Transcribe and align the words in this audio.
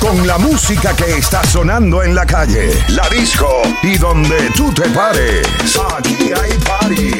Con 0.00 0.26
la 0.26 0.38
música 0.38 0.94
que 0.94 1.18
está 1.18 1.44
sonando 1.44 2.02
en 2.02 2.14
la 2.14 2.24
calle, 2.24 2.70
la 2.88 3.08
disco 3.08 3.62
y 3.82 3.98
donde 3.98 4.50
tú 4.56 4.72
te 4.72 4.88
pares. 4.90 5.46
Aquí 5.96 6.30
hay 6.32 6.52
party. 6.58 7.10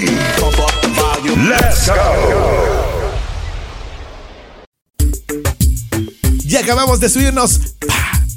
Let's 1.37 1.89
go. 1.89 2.79
Y 6.45 6.57
acabamos 6.57 7.01
de 7.01 7.09
subirnos 7.09 7.61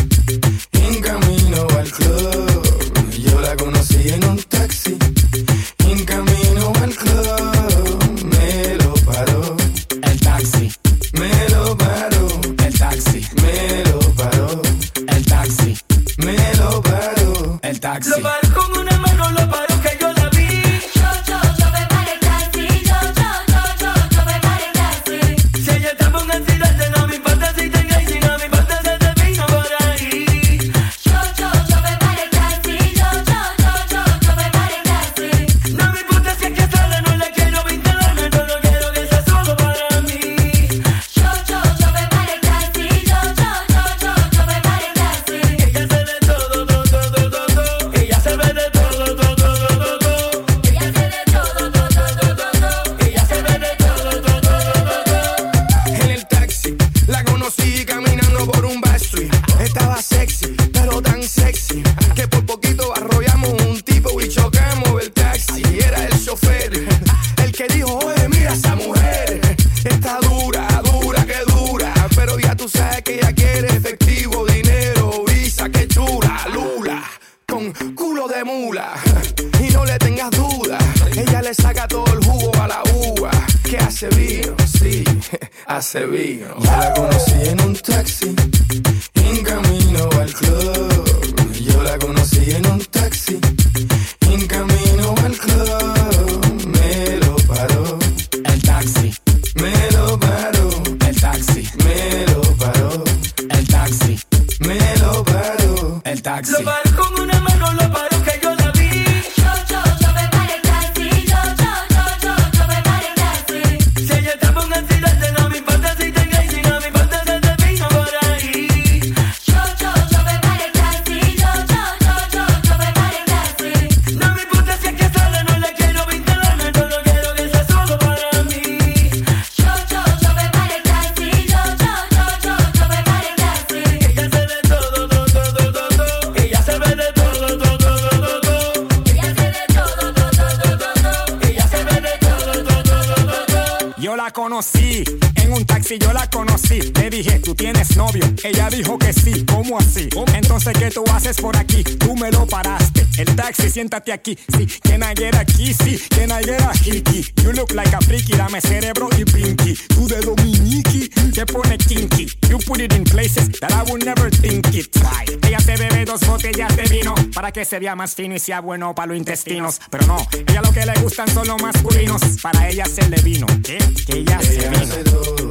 conocí 144.30 145.04
en 145.36 145.52
un 145.52 145.64
taxi, 145.64 145.98
yo 145.98 146.12
la 146.12 146.28
conocí. 146.30 146.80
Le 146.94 147.10
dije, 147.10 147.38
¿tú 147.40 147.54
tienes 147.54 147.96
novio? 147.96 148.24
Ella 148.42 148.68
dijo 148.70 148.98
que 148.98 149.12
sí, 149.12 149.44
¿cómo 149.44 149.78
así? 149.78 150.08
Entonces, 150.34 150.72
¿qué 150.78 150.90
tú 150.90 151.04
haces 151.12 151.36
por 151.36 151.56
aquí? 151.56 151.84
Tú 151.84 152.16
me 152.16 152.30
lo 152.30 152.46
paraste. 152.46 153.06
El 153.18 153.36
taxi, 153.36 153.70
siéntate 153.70 154.12
aquí. 154.12 154.36
Sí, 154.56 154.66
can 154.82 155.02
I 155.02 155.14
get 155.16 155.34
aquí? 155.36 155.72
Sí, 155.74 156.00
can 156.10 156.30
I 156.30 156.44
get 156.44 156.60
a 156.60 156.72
hickey? 156.72 157.24
You 157.42 157.52
look 157.52 157.72
like 157.72 157.94
a 157.94 158.00
freaky, 158.00 158.32
dame 158.36 158.60
cerebro 158.60 159.08
y 159.16 159.24
pinky. 159.24 159.74
Tú 159.88 160.08
de 160.08 160.20
dominiki, 160.20 161.08
te 161.32 161.46
pone 161.46 161.78
kinky. 161.78 162.26
You 162.48 162.58
put 162.58 162.80
it 162.80 162.92
in 162.92 163.04
places 163.04 163.50
that 163.60 163.72
I 163.72 163.88
would 163.91 164.04
never 164.04 164.30
think 164.30 164.74
it. 164.74 164.88
Why? 164.96 165.24
Ella 165.46 165.60
se 165.60 165.76
bebe 165.76 166.04
dos 166.04 166.20
botellas 166.26 166.74
de 166.76 166.82
vino 166.84 167.14
para 167.34 167.52
que 167.52 167.64
se 167.64 167.78
vea 167.78 167.94
más 167.94 168.14
fino 168.14 168.34
y 168.34 168.38
sea 168.38 168.60
bueno 168.60 168.94
para 168.94 169.08
los 169.08 169.16
intestinos. 169.16 169.80
Pero 169.91 170.06
no, 170.06 170.16
ella 170.48 170.62
lo 170.62 170.72
que 170.72 170.84
le 170.84 170.94
gustan 171.00 171.28
son 171.28 171.46
los 171.46 171.60
masculinos. 171.62 172.20
Para 172.42 172.68
ella 172.68 172.86
se 172.86 173.08
le 173.08 173.20
vino. 173.22 173.46
Que 173.62 173.78
ella 174.14 174.38
se 174.41 174.54
Ella 174.54 174.70
vino. 174.70 174.82
hace 174.82 175.02
todo, 175.04 175.50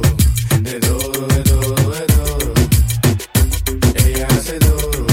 de 0.60 0.80
todo, 0.80 1.26
de 1.26 1.42
todo, 1.42 1.74
de 1.92 2.06
todo. 2.14 2.54
Ella 4.06 4.26
hace 4.30 4.58
todo, 4.58 5.06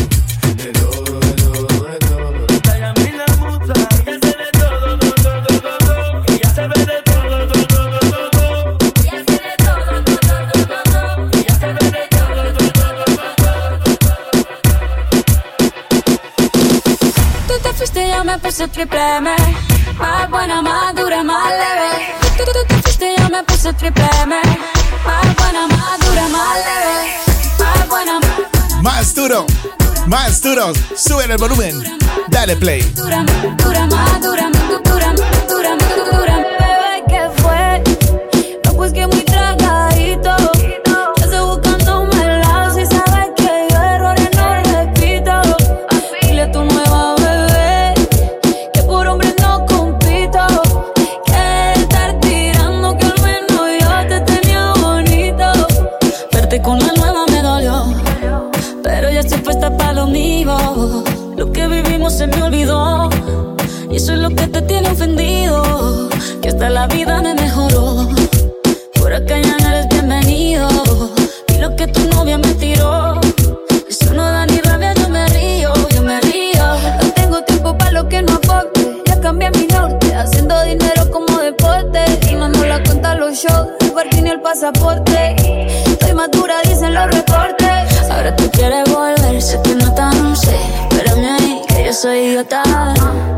de 0.55 0.67
todo, 0.79 1.19
de 1.19 1.33
todo, 1.33 1.83
de 1.87 1.97
todo. 1.99 2.31
Ella 2.73 2.93
me 2.95 3.11
la 3.11 3.27
musa, 3.41 3.73
ella 4.05 4.19
se 4.23 4.31
ve 4.39 4.47
todo, 4.53 4.97
todo, 4.99 5.15
todo, 5.23 5.69
todo. 5.69 6.23
Ella 6.27 6.49
se 6.55 6.63
ve 6.67 6.79
de 6.85 6.97
todo, 7.09 7.47
todo, 7.47 7.65
todo, 7.67 8.29
todo. 8.31 8.77
Ella 9.03 9.19
se 9.27 9.35
ve 9.43 9.53
todo, 9.65 9.95
todo, 10.07 10.19
todo, 10.29 10.79
todo. 10.93 11.11
Ella 11.39 11.55
se 11.59 11.67
ve 11.67 11.83
de 11.91 12.03
todo, 12.15 12.43
todo, 12.53 12.71
todo, 12.71 13.05
todo. 13.21 14.21
Tú 17.47 17.53
te 17.63 17.69
fuiste, 17.73 18.01
yo 18.09 18.23
me 18.23 18.37
puse 18.39 18.67
triple 18.69 19.17
M. 19.17 19.29
Más 19.97 20.29
buena, 20.29 20.61
más 20.61 20.95
dura, 20.95 21.21
más 21.23 21.49
leve. 21.51 21.91
Me 23.31 23.43
puse 23.43 23.71
triple 23.73 24.03
M. 24.23 24.35
Más 25.05 25.35
buena, 25.37 25.67
más 25.67 25.99
dura, 25.99 26.27
más 26.27 26.57
leve. 26.67 27.17
Más 27.59 27.87
buena, 27.87 28.19
más 28.19 28.83
Más 28.83 29.15
duro, 29.15 29.45
más 30.07 30.41
duro. 30.41 30.73
Sube 30.97 31.23
el 31.23 31.37
volumen. 31.37 31.81
Dale 32.27 32.57
play. 32.57 32.81
dura, 32.93 33.23
dura, 33.57 33.87
dura, 34.19 34.19
dura, 34.19 34.49
más 34.49 35.47
dura, 35.47 35.75
más 35.75 36.11
dura. 36.11 36.50
pasaporte. 84.51 85.35
Estoy 85.85 86.13
madura, 86.13 86.55
dicen 86.63 86.93
los 86.93 87.05
reportes. 87.09 88.09
Ahora 88.09 88.35
tú 88.35 88.51
quieres 88.51 88.83
volver, 88.93 89.41
sé 89.41 89.57
que 89.63 89.75
no 89.75 89.93
tan 89.93 90.35
sé. 90.35 90.57
Espérame 90.89 91.25
ahí, 91.39 91.61
que 91.69 91.85
yo 91.85 91.93
soy 91.93 92.17
idiota. 92.17 92.61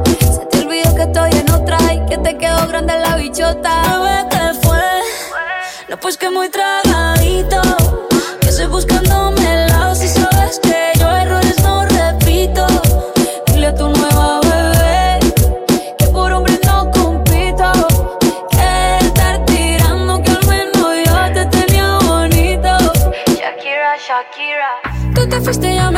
Se 0.06 0.46
te 0.50 0.66
olvidó 0.66 0.96
que 0.96 1.04
estoy 1.04 1.32
en 1.32 1.52
otra 1.52 1.78
y 1.94 2.00
que 2.08 2.18
te 2.18 2.36
quedó 2.36 2.68
grande 2.68 2.94
la 3.00 3.16
bichota. 3.18 3.74
¿Qué 4.32 4.60
fue? 4.64 4.82
No, 5.88 5.98
pues 5.98 6.18
que 6.18 6.32
muy 6.32 6.50
tragadito. 6.50 7.62
Que 8.42 8.50
estoy 8.50 8.66
buscándome 8.66 9.43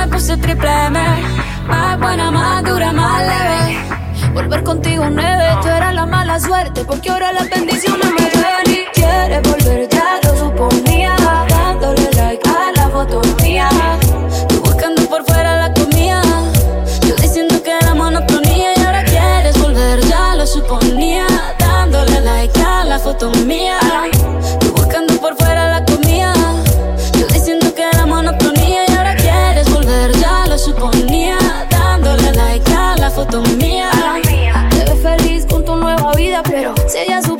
me 0.05 0.11
puse 0.11 0.37
triple 0.37 0.69
M. 0.87 0.99
Más 1.67 1.99
buena, 1.99 2.31
más 2.31 2.63
dura, 2.63 2.91
más 2.91 3.21
leve. 3.21 4.33
Volver 4.33 4.63
contigo 4.63 5.05
nueve, 5.09 5.45
tú 5.61 5.67
eras 5.67 5.93
la 5.93 6.05
mala 6.05 6.39
suerte, 6.39 6.83
porque 6.85 7.09
ahora 7.09 7.31
las 7.31 7.49
bendiciones 7.49 8.11
me 8.19 8.24
pero 36.43 36.73
si 36.87 36.97
ella 36.99 37.21
su 37.21 37.34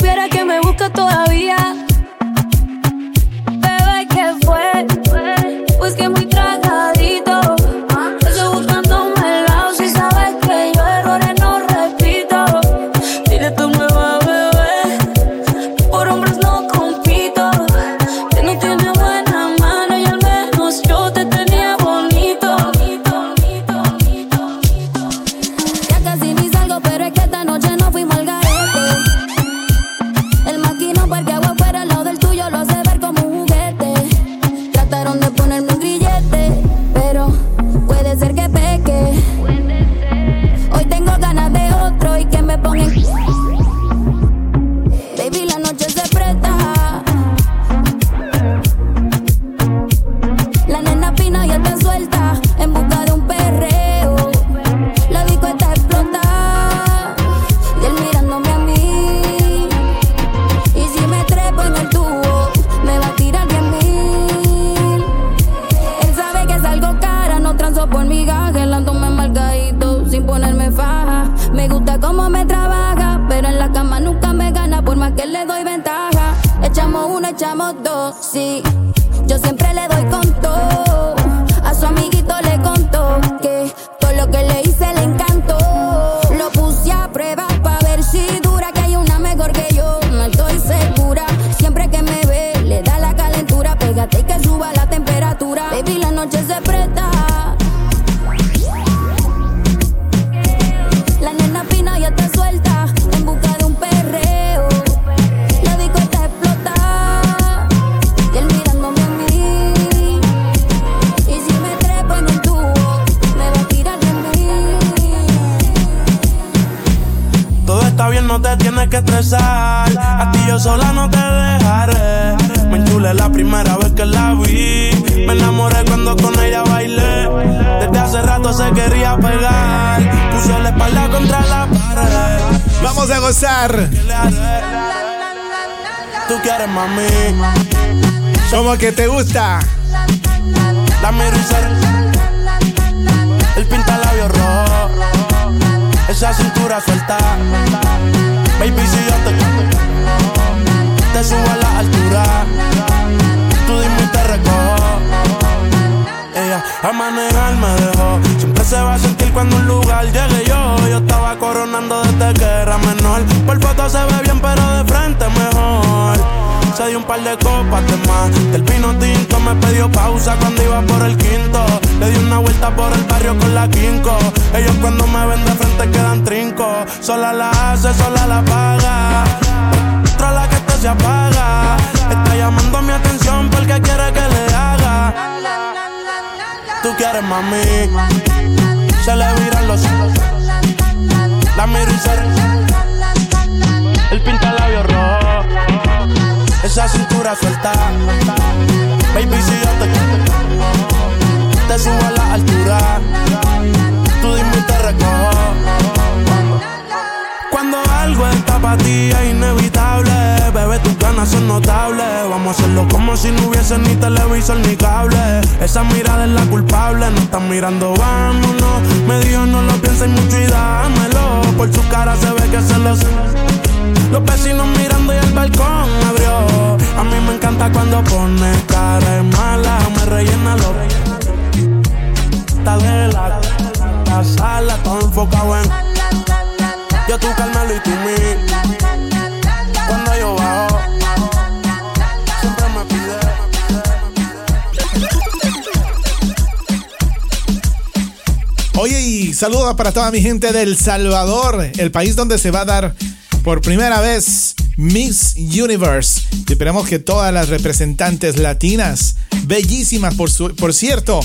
para 249.86 249.94
toda 249.94 250.10
mi 250.10 250.20
gente 250.20 250.52
del 250.52 250.78
Salvador, 250.78 251.70
el 251.78 251.92
país 251.92 252.16
donde 252.16 252.40
se 252.40 252.50
va 252.50 252.62
a 252.62 252.66
dar 252.66 252.96
por 253.44 253.62
primera 253.62 254.02
vez 254.02 254.56
Miss 254.78 255.36
Universe. 255.36 256.24
Y 256.48 256.54
esperamos 256.54 256.90
que 256.90 256.98
todas 256.98 257.32
las 257.32 257.50
representantes 257.50 258.40
latinas, 258.40 259.16
bellísimas 259.44 260.16
por, 260.16 260.32
su, 260.32 260.56
por 260.56 260.74
cierto, 260.74 261.20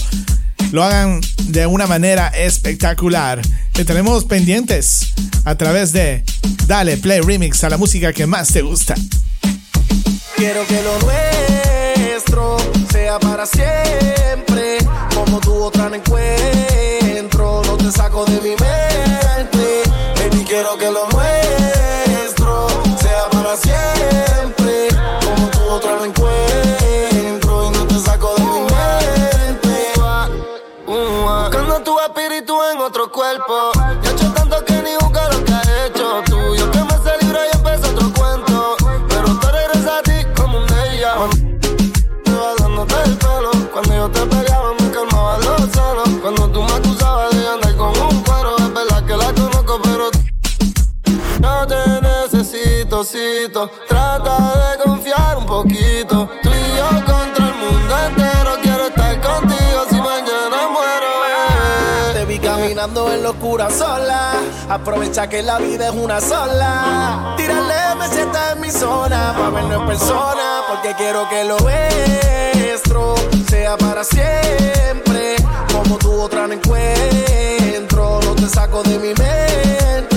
lo 0.72 0.84
hagan 0.84 1.22
de 1.44 1.64
una 1.64 1.86
manera 1.86 2.28
espectacular. 2.28 3.40
Te 3.72 3.86
tenemos 3.86 4.26
pendientes 4.26 5.14
a 5.46 5.54
través 5.54 5.94
de 5.94 6.22
Dale 6.66 6.98
Play 6.98 7.22
Remix 7.22 7.64
a 7.64 7.70
la 7.70 7.78
música 7.78 8.12
que 8.12 8.26
más 8.26 8.48
te 8.48 8.60
gusta. 8.60 8.94
Quiero 10.36 10.66
que 10.66 10.82
lo 10.82 10.98
nuestro 10.98 12.58
sea 12.92 13.18
para 13.20 13.46
siempre, 13.46 14.76
como 15.14 15.40
tuvo 15.40 15.70
tan 15.70 15.94
encuentro 15.94 16.99
saco 17.90 18.24
de 18.24 18.40
mi 18.40 18.50
mente. 18.50 19.82
Baby, 20.16 20.44
quiero 20.44 20.76
que 20.76 20.90
lo 20.90 21.08
Trata 53.48 54.36
de 54.76 54.84
confiar 54.84 55.38
un 55.38 55.46
poquito. 55.46 56.28
Tú 56.42 56.50
y 56.50 56.76
yo 56.76 57.04
contra 57.06 57.46
el 57.46 57.54
mundo 57.54 57.94
entero. 58.06 58.50
Quiero 58.62 58.86
estar 58.88 59.18
contigo 59.22 59.84
si 59.88 59.94
mañana 59.96 60.68
muero. 60.70 62.12
Te 62.12 62.26
vi 62.26 62.38
caminando 62.38 63.10
en 63.10 63.22
locura 63.22 63.70
sola. 63.70 64.32
Aprovecha 64.68 65.26
que 65.26 65.42
la 65.42 65.58
vida 65.58 65.88
es 65.88 65.94
una 65.94 66.20
sola. 66.20 67.34
Tírale, 67.38 67.94
me 67.98 68.08
sienta 68.08 68.52
en 68.52 68.60
mi 68.60 68.70
zona. 68.70 69.34
Pa' 69.34 69.48
verlo 69.48 69.80
en 69.80 69.86
persona. 69.86 70.60
Porque 70.68 70.94
quiero 70.96 71.26
que 71.30 71.44
lo 71.44 71.56
nuestro 71.60 73.14
sea 73.48 73.78
para 73.78 74.04
siempre. 74.04 75.36
Como 75.72 75.96
tu 75.96 76.20
otra 76.20 76.46
no 76.46 76.52
encuentro. 76.52 78.20
No 78.22 78.34
te 78.34 78.48
saco 78.48 78.82
de 78.82 78.98
mi 78.98 79.14
mente 79.14 80.09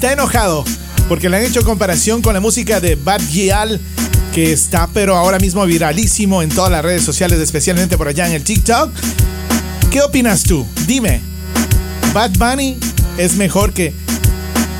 está 0.00 0.14
enojado 0.14 0.64
porque 1.10 1.28
le 1.28 1.36
han 1.36 1.44
hecho 1.44 1.62
comparación 1.62 2.22
con 2.22 2.32
la 2.32 2.40
música 2.40 2.80
de 2.80 2.94
Bad 2.94 3.20
Gyal 3.30 3.78
que 4.32 4.50
está 4.50 4.88
pero 4.94 5.14
ahora 5.14 5.38
mismo 5.38 5.62
viralísimo 5.66 6.42
en 6.42 6.48
todas 6.48 6.72
las 6.72 6.82
redes 6.82 7.02
sociales, 7.02 7.38
especialmente 7.38 7.98
por 7.98 8.08
allá 8.08 8.26
en 8.26 8.32
el 8.32 8.42
TikTok. 8.42 8.90
¿Qué 9.90 10.00
opinas 10.00 10.44
tú? 10.44 10.66
Dime, 10.86 11.20
¿Bad 12.14 12.30
Bunny 12.38 12.78
es 13.18 13.34
mejor 13.34 13.74
que 13.74 13.92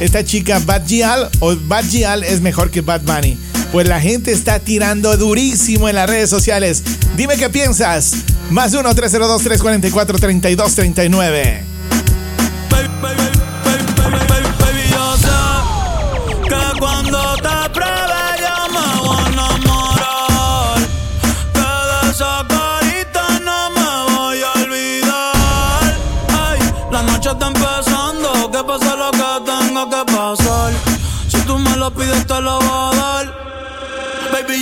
esta 0.01 0.25
chica 0.25 0.59
Bad 0.65 0.87
Gyal 0.87 1.29
o 1.41 1.55
Bad 1.55 1.85
Gyal 1.91 2.25
es 2.25 2.41
mejor 2.41 2.71
que 2.71 2.81
Bad 2.81 3.03
Bunny? 3.03 3.37
Pues 3.73 3.87
la 3.87 4.01
gente 4.01 4.33
está 4.33 4.59
tirando 4.59 5.15
durísimo 5.19 5.91
en 5.91 5.97
las 5.97 6.09
redes 6.09 6.31
sociales. 6.31 6.83
Dime 7.19 7.37
qué 7.37 7.51
piensas. 7.51 8.15
Más 8.49 8.73
1-302-344-3239. 8.73 11.71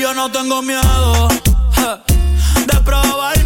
yo 0.08 0.14
no 0.14 0.30
tengo 0.30 0.62
miedo 0.62 1.28
de 2.66 2.80
probar 2.80 3.37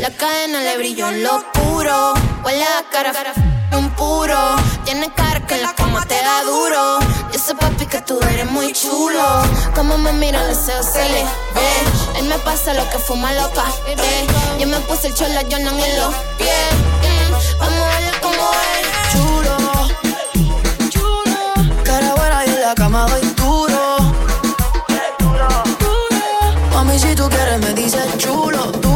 La 0.00 0.08
cadena 0.08 0.62
le 0.62 0.78
brilló 0.78 1.10
en 1.10 1.22
lo 1.22 1.44
puro, 1.52 2.14
Huele 2.42 2.64
a 2.64 2.82
cara, 2.90 3.12
un 3.76 3.90
puro. 3.90 4.56
Tiene 4.86 5.12
cara 5.12 5.46
que 5.46 5.58
la 5.58 5.74
coma 5.74 6.06
te 6.06 6.14
da 6.14 6.42
duro. 6.44 6.98
Dice 7.30 7.54
papi 7.54 7.84
que 7.84 8.00
tú 8.00 8.18
eres 8.32 8.50
muy 8.50 8.72
chulo. 8.72 9.42
Como 9.74 9.98
me 9.98 10.14
mira 10.14 10.42
deseo 10.46 10.82
se 10.82 11.06
le 11.06 11.22
ve. 11.54 12.18
Él 12.18 12.24
me 12.28 12.38
pasa 12.38 12.72
lo 12.72 12.88
que 12.88 12.96
fuma 12.96 13.30
loca. 13.34 13.64
Yo 14.58 14.66
me 14.66 14.78
puse 14.80 15.08
el 15.08 15.14
chola, 15.14 15.42
yo 15.42 15.58
no 15.58 15.68
en 15.68 15.96
los 15.98 16.14
pies. 16.38 16.72
Mm, 17.02 17.58
vamos 17.58 17.82
a 17.82 17.98
verlo 17.98 18.20
como 18.22 18.50
es. 18.72 19.12
Chulo, 19.12 19.56
chulo. 20.88 21.82
Cara 21.84 22.14
buena 22.14 22.46
y 22.46 22.48
en 22.48 22.60
la 22.62 22.74
cama 22.74 23.06
doy 23.06 23.20
duro. 23.36 23.98
Duro. 25.18 25.48
Mami, 26.72 26.98
si 26.98 27.14
tú 27.14 27.28
quieres 27.28 27.60
me 27.60 27.74
dices 27.74 28.16
chulo. 28.16 28.89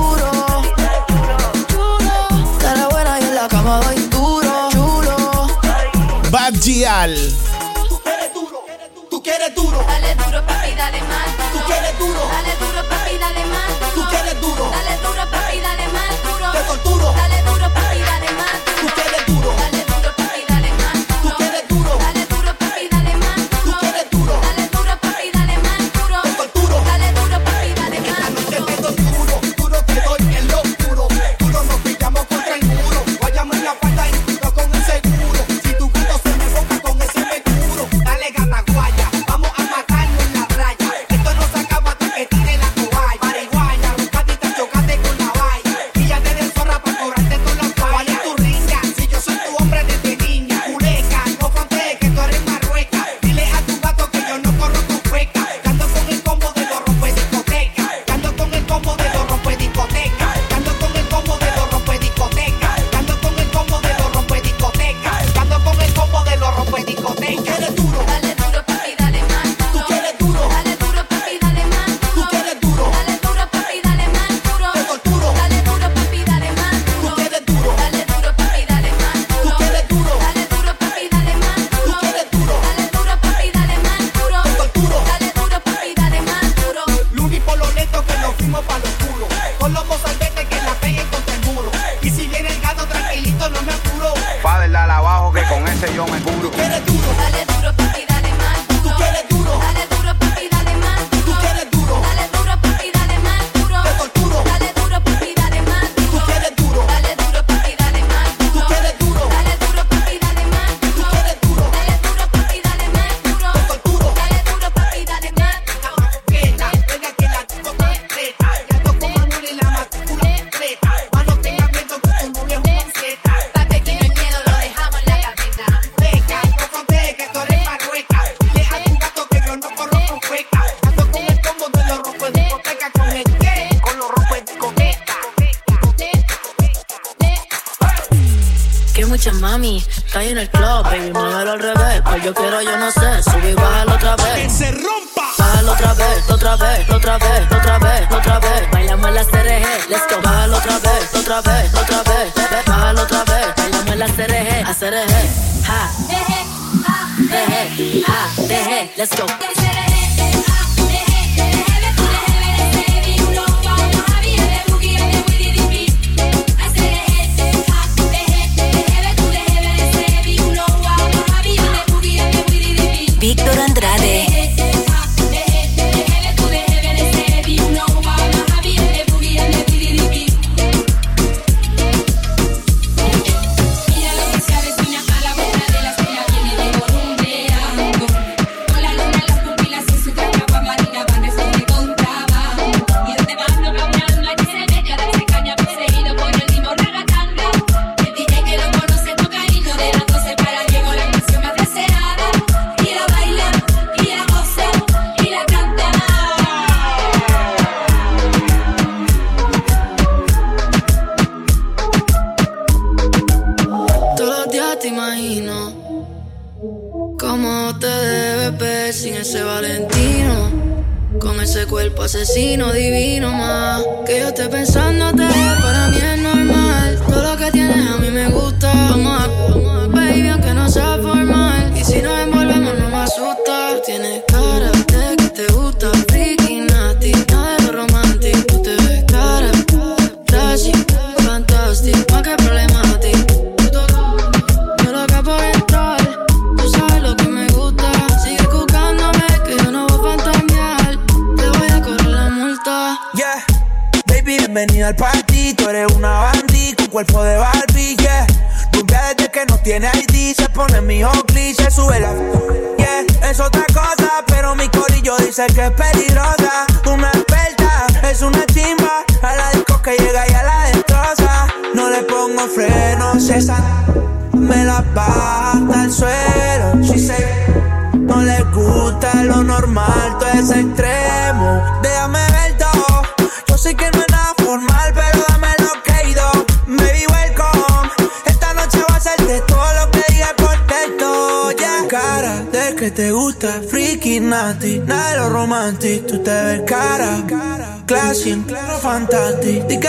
Gial. 6.65 7.15
Tú 7.91 8.01
quieres 8.03 8.33
duro, 8.33 8.65
tú 9.11 9.23
quieres 9.23 9.55
duro. 9.55 9.85
Dale 9.87 10.15
duro, 10.15 10.47
papi, 10.47 10.75
dale 10.75 11.01
más. 11.03 11.27
Tú 11.53 11.59
quieres 11.67 11.99
duro, 11.99 12.21
dale 12.27 12.57
duro, 12.59 12.89
para 12.89 13.05
papi, 13.05 13.19
dale 13.19 13.45
más. 13.45 14.04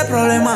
problema. 0.07 0.54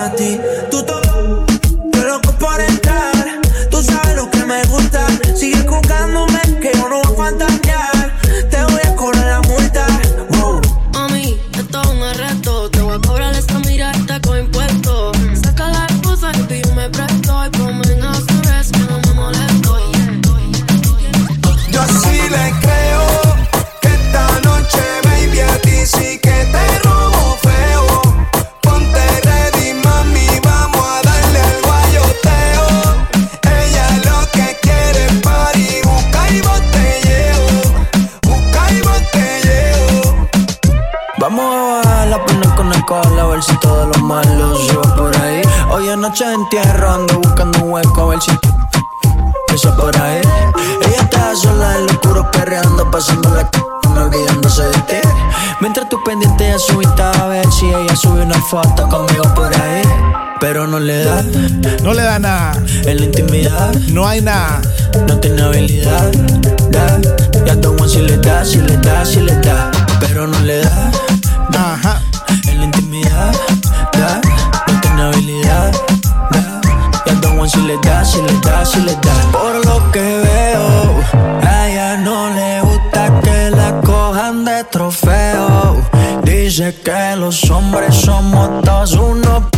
no 63.99 64.07
hay 64.07 64.21
nada. 64.21 64.61
No 65.09 65.19
tiene 65.19 65.41
habilidad, 65.41 66.09
da. 66.71 67.01
Y 67.45 67.49
a 67.49 67.55
Don 67.55 67.77
Juan 67.77 67.89
si 67.89 68.01
le 68.01 68.15
da, 68.17 68.45
si 68.45 68.59
le 68.59 68.77
da, 68.77 69.03
si 69.03 69.19
le 69.19 69.35
da. 69.41 69.71
Pero 69.99 70.25
no 70.25 70.39
le 70.39 70.61
da. 70.61 70.91
Ajá. 71.53 72.01
En 72.47 72.59
la 72.59 72.65
intimidad, 72.65 73.33
da. 73.91 74.21
No 74.67 74.79
tiene 74.79 75.01
habilidad, 75.01 75.71
da. 76.31 76.61
Y 77.05 77.09
a 77.09 77.13
Don 77.15 77.37
Juan 77.37 77.49
si 77.49 77.59
le 77.59 77.77
da, 77.83 78.05
si 78.05 78.21
le 78.21 78.33
da, 78.39 78.65
si 78.65 78.79
le 78.79 78.93
da. 78.93 79.15
Por 79.33 79.65
lo 79.65 79.91
que 79.91 79.99
veo, 79.99 81.03
a 81.45 81.67
ella 81.67 81.97
no 81.97 82.29
le 82.29 82.61
gusta 82.61 83.19
que 83.21 83.49
la 83.51 83.81
cojan 83.81 84.45
de 84.45 84.63
trofeo. 84.71 85.75
Dice 86.23 86.73
que 86.85 87.17
los 87.17 87.49
hombres 87.51 87.95
somos 87.95 88.63
todos 88.63 88.93
uno. 88.93 89.49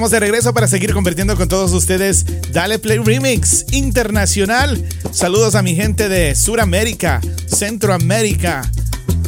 estamos 0.00 0.12
de 0.12 0.20
regreso 0.20 0.54
para 0.54 0.66
seguir 0.66 0.94
convirtiendo 0.94 1.36
con 1.36 1.46
todos 1.46 1.72
ustedes 1.72 2.24
Dale 2.52 2.78
Play 2.78 3.00
Remix 3.00 3.66
Internacional. 3.70 4.82
Saludos 5.12 5.56
a 5.56 5.62
mi 5.62 5.74
gente 5.74 6.08
de 6.08 6.34
Suramérica, 6.34 7.20
Centroamérica, 7.46 8.62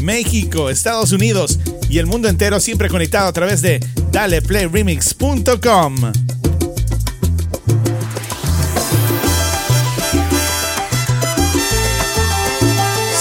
México, 0.00 0.70
Estados 0.70 1.12
Unidos 1.12 1.58
y 1.90 1.98
el 1.98 2.06
mundo 2.06 2.30
entero 2.30 2.58
siempre 2.58 2.88
conectado 2.88 3.28
a 3.28 3.34
través 3.34 3.60
de 3.60 3.86
daleplayremix.com. 4.12 6.12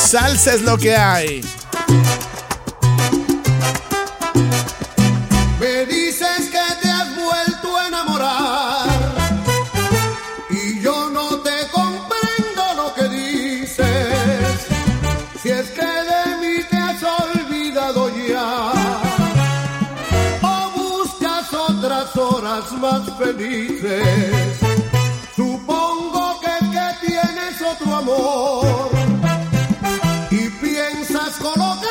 Salsa 0.08 0.54
es 0.54 0.62
lo 0.62 0.78
que 0.78 0.96
hay. 0.96 1.42
más 22.80 23.02
felices. 23.18 24.60
Supongo 25.36 26.40
que, 26.40 26.66
que 26.72 27.08
tienes 27.08 27.62
otro 27.62 27.96
amor 27.96 28.92
y 30.32 30.50
piensas 30.50 31.38
colocar. 31.38 31.91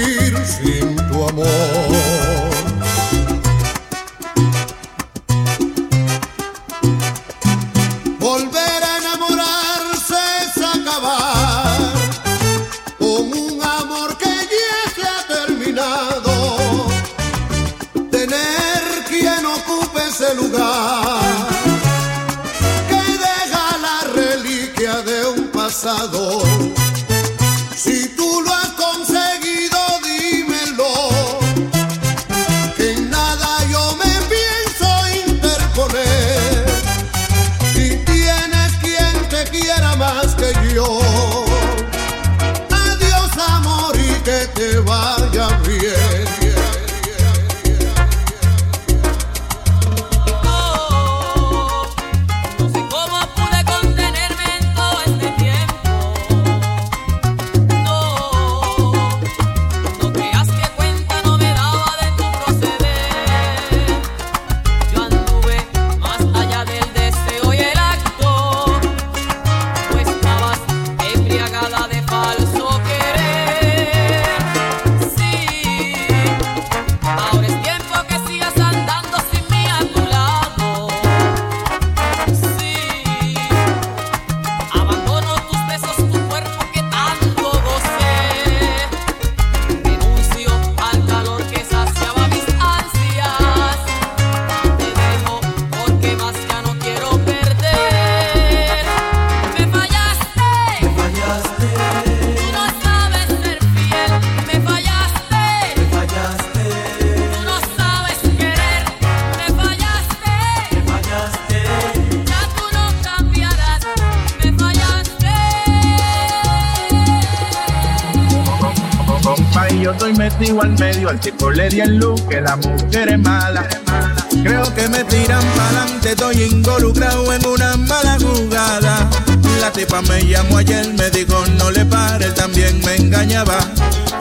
te 44.47 44.79
vaya 44.79 45.47
bien. 45.67 46.10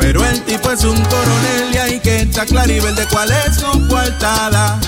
Pero 0.00 0.24
el 0.24 0.42
tipo 0.42 0.72
es 0.72 0.82
un 0.84 1.00
coronel 1.04 1.74
y 1.74 1.76
hay 1.76 2.00
que 2.00 2.22
estar 2.22 2.46
claro 2.46 2.72
y 2.72 2.80
ver 2.80 2.94
de 2.94 3.06
cuál 3.06 3.30
es 3.30 3.56
su 3.56 3.88
coartada. 3.88 4.80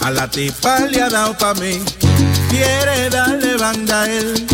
A 0.00 0.10
la 0.10 0.28
tipa 0.28 0.80
le 0.80 1.00
ha 1.00 1.08
dado 1.08 1.36
pa' 1.38 1.54
mí, 1.54 1.80
quiere 2.50 3.08
darle 3.08 3.56
banda 3.56 4.02
a 4.02 4.10
él. 4.10 4.46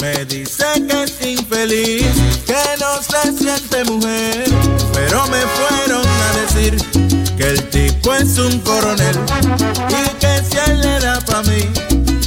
Me 0.00 0.24
dice 0.24 0.64
que 0.88 1.02
es 1.02 1.14
infeliz, 1.22 2.06
que 2.46 2.62
no 2.80 3.02
se 3.02 3.36
siente 3.36 3.84
mujer. 3.84 4.44
Pero 4.94 5.26
me 5.26 5.40
fueron 5.40 6.06
a 6.06 6.32
decir 6.40 6.76
que 7.36 7.50
el 7.50 7.62
tipo 7.68 8.14
es 8.14 8.38
un 8.38 8.60
coronel 8.60 9.18
y 9.88 10.08
que 10.18 10.42
si 10.48 10.70
él 10.70 10.80
le 10.80 11.00
da 11.00 11.20
pa' 11.20 11.42
mí, 11.42 11.68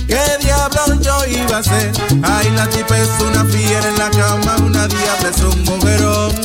¿qué 0.08 0.22
diablos 0.40 1.00
yo 1.02 1.26
iba 1.26 1.58
a 1.58 1.60
hacer? 1.60 1.92
Ay, 2.22 2.52
la 2.56 2.70
tipa 2.70 2.98
es 2.98 3.10
una 3.22 3.44
fiera 3.46 3.90
en 3.90 3.98
la 3.98 4.12
cama, 4.12 4.56
una 4.58 4.88
diabla 4.88 5.30
es 5.36 5.42
un 5.42 5.64
mujerón. 5.64 6.43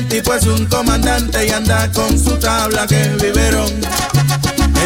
El 0.00 0.08
tipo 0.08 0.32
es 0.32 0.46
un 0.46 0.64
comandante 0.64 1.46
y 1.46 1.50
anda 1.50 1.92
con 1.92 2.18
su 2.18 2.34
tabla 2.38 2.86
que 2.86 3.06
vivieron. 3.20 3.70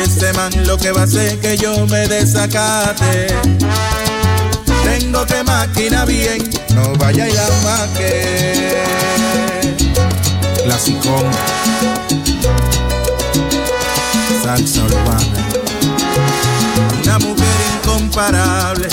Ese 0.02 0.32
man 0.32 0.50
lo 0.66 0.76
que 0.76 0.90
va 0.90 1.02
a 1.02 1.04
hacer 1.04 1.38
que 1.38 1.56
yo 1.56 1.86
me 1.86 2.08
desacate. 2.08 3.28
Tengo 4.82 5.24
que 5.24 5.44
máquina 5.44 6.04
bien, 6.04 6.50
no 6.74 6.94
vaya 6.94 7.28
y 7.28 7.32
la 7.32 7.48
maque. 7.62 8.82
Clasicón. 10.64 11.30
Salsa 14.42 14.82
urbana. 14.82 15.46
Una 17.04 17.18
mujer 17.20 17.56
incomparable 17.76 18.88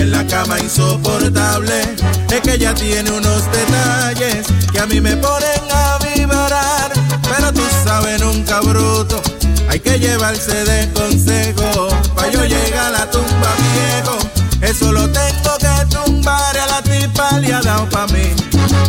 en 0.00 0.10
la 0.10 0.26
cama 0.26 0.58
insoportable. 0.58 1.82
Es 2.30 2.40
que 2.40 2.54
ella 2.54 2.74
tiene 2.74 3.10
unos 3.10 3.42
detalles 3.50 4.46
que 4.72 4.78
a 4.78 4.86
mí 4.86 5.00
me 5.00 5.16
ponen 5.16 5.60
a 5.70 5.98
vibrar. 5.98 6.92
Pero 7.22 7.52
tú 7.52 7.62
sabes, 7.84 8.20
nunca 8.20 8.60
bruto. 8.60 9.20
Hay 9.68 9.80
que 9.80 9.98
llevarse 9.98 10.64
de 10.64 10.92
consejo. 10.92 11.88
Pa' 12.14 12.28
yo 12.30 12.44
llegar 12.44 12.86
a 12.86 12.98
la 12.98 13.10
tumba 13.10 13.54
viejo. 13.74 14.18
Eso 14.60 14.92
lo 14.92 15.08
tengo 15.10 15.58
que 15.58 15.94
tumbar 15.94 16.58
a 16.58 16.66
la 16.66 16.82
tipa 16.82 17.38
le 17.38 17.52
ha 17.52 17.60
dado 17.60 17.88
pa' 17.88 18.06
mí. 18.08 18.34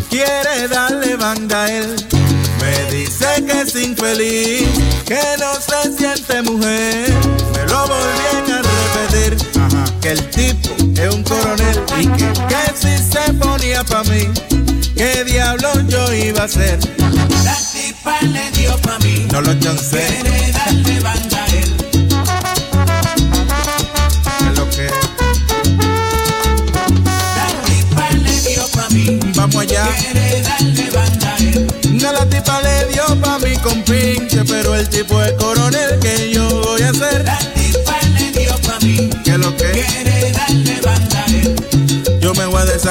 Quiere 0.09 0.67
darle 0.67 1.15
banda 1.15 1.63
a 1.63 1.71
él. 1.71 1.95
Me 2.59 2.91
dice 2.91 3.43
que 3.45 3.61
es 3.61 3.75
infeliz, 3.75 4.67
que 5.05 5.21
no 5.39 5.53
se 5.55 5.97
siente 5.97 6.41
mujer. 6.41 7.13
Me 7.53 7.65
lo 7.71 7.87
volví 7.87 8.51
a 8.51 8.61
repetir. 8.61 9.78
Que 10.09 10.13
el 10.13 10.29
tipo 10.31 10.69
es 10.99 11.13
un 11.13 11.21
coronel 11.21 11.83
y 11.99 12.07
que, 12.07 12.33
que 12.33 12.73
si 12.73 12.97
se 12.97 13.31
ponía 13.33 13.83
pa' 13.83 14.03
mí, 14.05 14.27
¿qué 14.95 15.23
diablos 15.23 15.85
yo 15.87 16.11
iba 16.11 16.41
a 16.41 16.45
hacer? 16.45 16.79
La 17.43 17.55
tipa 17.71 18.19
le 18.23 18.49
dio 18.53 18.75
pa' 18.77 18.97
mí. 19.03 19.27
No 19.31 19.39
lo 19.41 19.53
chancé. 19.59 20.07
Quiere 20.07 20.51
darle 20.51 20.99
banda 21.01 21.43
a 21.43 21.47
él. 21.49 21.75
Es 24.49 24.57
lo 24.57 24.69
que 24.71 24.89
La 27.35 27.47
tipa 27.65 28.09
le 28.09 28.41
dio 28.41 28.67
pa' 28.69 28.89
mí. 28.89 29.19
vamos 29.35 29.61
allá. 29.61 29.87
Quiere 29.95 30.41
darle 30.41 30.89
banda 30.89 31.35
a 31.35 31.37
él. 31.37 31.67
No 32.01 32.13
la 32.13 32.25
tipa 32.25 32.61
le 32.63 32.85
dio 32.85 33.21
pa' 33.21 33.37
mí 33.37 33.55
con 33.57 33.83
pinche, 33.83 34.43
pero 34.43 34.73
el 34.73 34.89
tipo 34.89 35.21
es 35.21 35.33
coronel 35.33 35.99
que 35.99 36.31
yo 36.33 36.49
voy 36.63 36.81
a 36.81 36.89
hacer. 36.89 37.25
La 37.25 37.58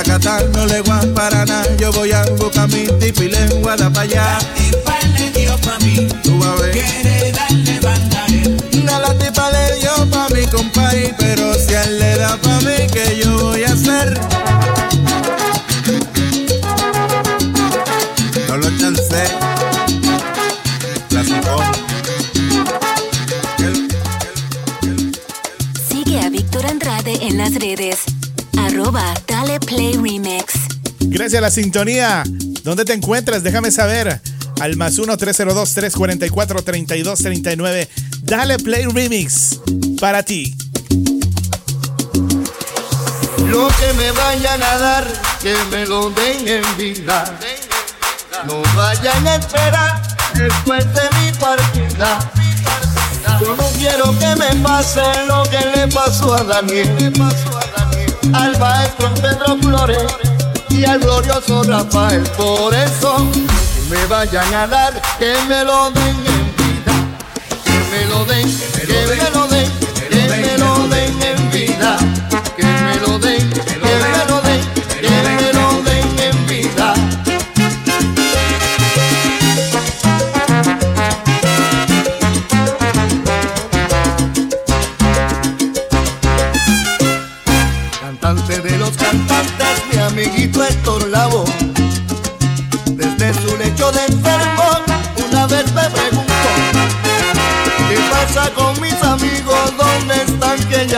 no 0.05 0.66
le 0.66 0.78
a 0.78 1.14
para 1.14 1.44
nada. 1.44 1.76
Yo 1.76 1.90
voy 1.92 2.12
a 2.12 2.22
buscar 2.38 2.68
mi 2.68 2.86
tipa 3.01 3.24
y 3.24 3.28
le 3.28 3.46
voy 3.55 3.72
a 3.72 3.76
dar 3.76 3.92
pa' 3.92 4.03
allá. 4.03 4.22
La 4.22 4.55
tipa 4.55 4.96
le 5.18 5.30
dio 5.32 5.57
pa' 5.59 5.78
mí. 5.80 6.09
Tú 6.22 6.44
a 6.44 6.55
ver. 6.57 6.70
Quiere 6.70 7.32
darle 7.32 7.80
banda 7.80 8.24
a 8.94 8.99
la 9.01 9.18
tipa 9.18 9.51
le 9.51 9.78
dio 9.80 10.11
pa' 10.11 10.28
mi 10.28 10.46
compay, 10.46 11.14
pero 11.18 11.53
si 11.55 11.74
él 11.74 11.99
le 11.99 12.16
da 12.16 12.36
pa' 12.36 12.61
mí, 12.61 12.86
¿qué 12.92 13.20
yo 13.24 13.38
voy 13.38 13.64
a 13.64 13.72
hacer? 13.72 14.20
No 18.49 18.57
lo 18.57 18.70
chancé. 18.78 19.24
Clasicón. 21.09 21.64
Sigue 25.88 26.20
a 26.20 26.30
Víctor 26.30 26.66
Andrade 26.66 27.18
en 27.26 27.38
las 27.38 27.55
redes. 27.55 27.97
Arroba 28.78 29.12
Dale 29.26 29.58
Play 29.58 29.94
Remix. 29.94 30.54
Gracias 31.00 31.38
a 31.38 31.40
la 31.40 31.50
sintonía. 31.50 32.22
¿Dónde 32.62 32.84
te 32.84 32.92
encuentras? 32.92 33.42
Déjame 33.42 33.72
saber. 33.72 34.20
Al 34.60 34.76
más 34.76 35.00
1-302-344-3239. 35.00 37.88
Dale 38.22 38.56
Play 38.60 38.84
Remix. 38.84 39.58
Para 40.00 40.22
ti. 40.22 40.54
Lo 43.48 43.66
que 43.66 43.92
me 43.96 44.12
vayan 44.12 44.62
a 44.62 44.78
dar, 44.78 45.12
que 45.42 45.56
me 45.72 45.84
lo 45.84 46.10
den 46.10 46.46
en 46.46 46.62
vida. 46.76 47.36
No 48.46 48.62
vayan 48.76 49.26
a 49.26 49.34
esperar 49.34 50.00
después 50.34 50.84
de 50.94 51.02
mi 51.18 51.32
partida. 51.32 52.30
Yo 53.40 53.56
no 53.56 53.68
quiero 53.76 54.16
que 54.20 54.36
me 54.36 54.54
pase 54.62 55.02
lo 55.26 55.42
que 55.50 55.58
le 55.74 55.88
pasó 55.88 56.34
a 56.34 56.44
Daniel. 56.44 57.12
Al 58.34 58.58
maestro 58.58 59.12
Pedro 59.14 59.56
Flores 59.58 60.04
y 60.70 60.84
al 60.84 61.00
glorioso 61.00 61.62
Rafael. 61.64 62.22
Por 62.36 62.74
eso, 62.74 63.26
me 63.88 64.06
vayan 64.06 64.52
a 64.54 64.66
dar, 64.66 65.00
que 65.18 65.34
me 65.48 65.64
lo 65.64 65.90
den 65.90 66.16
en 66.16 66.56
vida. 66.56 66.94
Que 67.64 67.78
me 67.90 68.04
lo 68.06 68.24
den, 68.24 68.58
que 68.86 69.06
me 69.06 69.30
lo 69.30 69.46
den, 69.48 69.77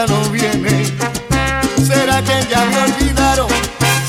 no 0.07 0.30
vienen? 0.30 0.86
¿Será 1.76 2.22
que 2.22 2.46
ya 2.51 2.64
me 2.64 2.78
olvidaron? 2.78 3.48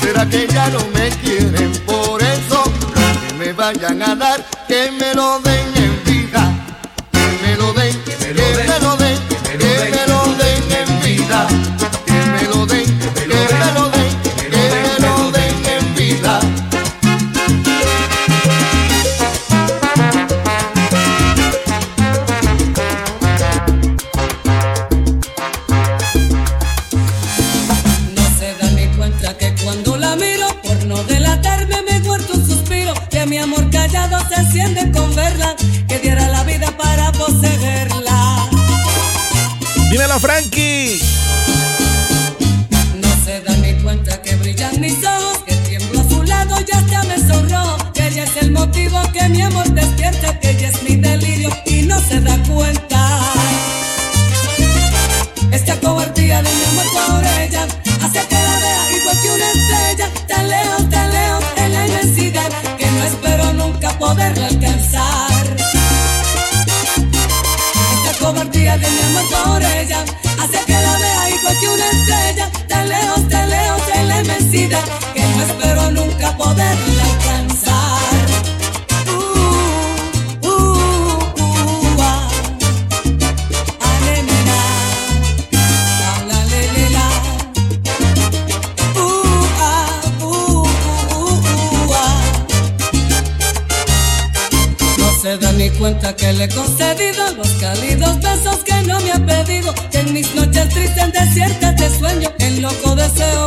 ¿Será 0.00 0.28
que 0.28 0.46
ya 0.46 0.68
no 0.68 0.80
me 0.94 1.10
quieren? 1.10 1.72
Por 1.86 2.22
eso, 2.22 2.64
que 3.28 3.34
me 3.34 3.52
vayan 3.52 4.02
a 4.02 4.14
dar, 4.14 4.44
que 4.68 4.90
me 4.90 5.14
lo 5.14 5.40
den 5.40 5.81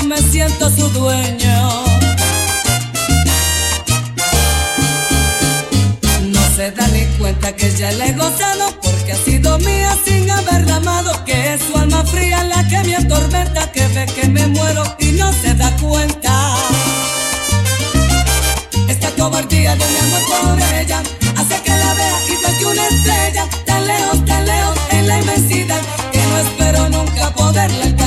me 0.06 0.18
siento 0.18 0.70
su 0.70 0.88
dueño. 0.90 1.84
No 6.22 6.42
se 6.56 6.72
da 6.72 6.88
ni 6.90 7.06
cuenta 7.18 7.56
que 7.56 7.72
ya 7.76 7.92
le 7.92 8.10
he 8.10 8.14
gozado 8.14 8.80
porque 8.82 9.14
ha 9.14 9.18
sido 9.18 9.58
mía 9.60 9.98
sin 10.06 10.30
haberla 10.30 10.76
amado. 10.78 11.12
Que 11.26 11.54
es 11.54 11.62
su 11.62 11.78
alma 11.78 12.04
fría 12.06 12.44
la 12.44 12.68
que 12.68 12.80
me 12.84 12.96
atormenta, 12.96 13.72
que 13.72 13.88
ve 13.90 14.06
que 14.06 14.28
me 14.28 14.46
muero 14.48 14.84
y 15.00 15.12
no 15.14 15.32
se 15.34 15.54
da 15.56 15.76
cuenta. 15.78 16.56
Esta 18.88 19.10
cobardía 19.12 19.76
de 19.76 19.86
mi 19.86 19.98
amor 19.98 20.22
por 20.30 20.80
ella 20.80 21.02
hace 21.38 21.62
que 21.64 21.72
la 21.72 21.94
vea 21.96 22.18
igual 22.30 22.58
que 22.60 22.66
una 22.66 22.88
estrella, 22.88 23.48
tan 23.66 23.88
lejos, 23.88 24.26
tan 24.26 24.46
lejos 24.46 24.78
en 24.92 25.08
la 25.08 25.20
inmensidad 25.20 25.82
que 26.12 26.20
no 26.20 26.38
espero 26.38 26.90
nunca 26.90 27.34
poderla 27.34 27.84
alcanzar. 27.84 28.05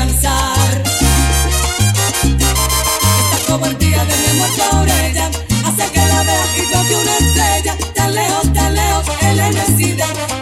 ella, 7.59 7.77
tan 7.95 8.15
lejos, 8.15 8.53
tan 8.53 8.75
lejos, 8.75 9.05
él 9.23 9.41
es 9.41 9.77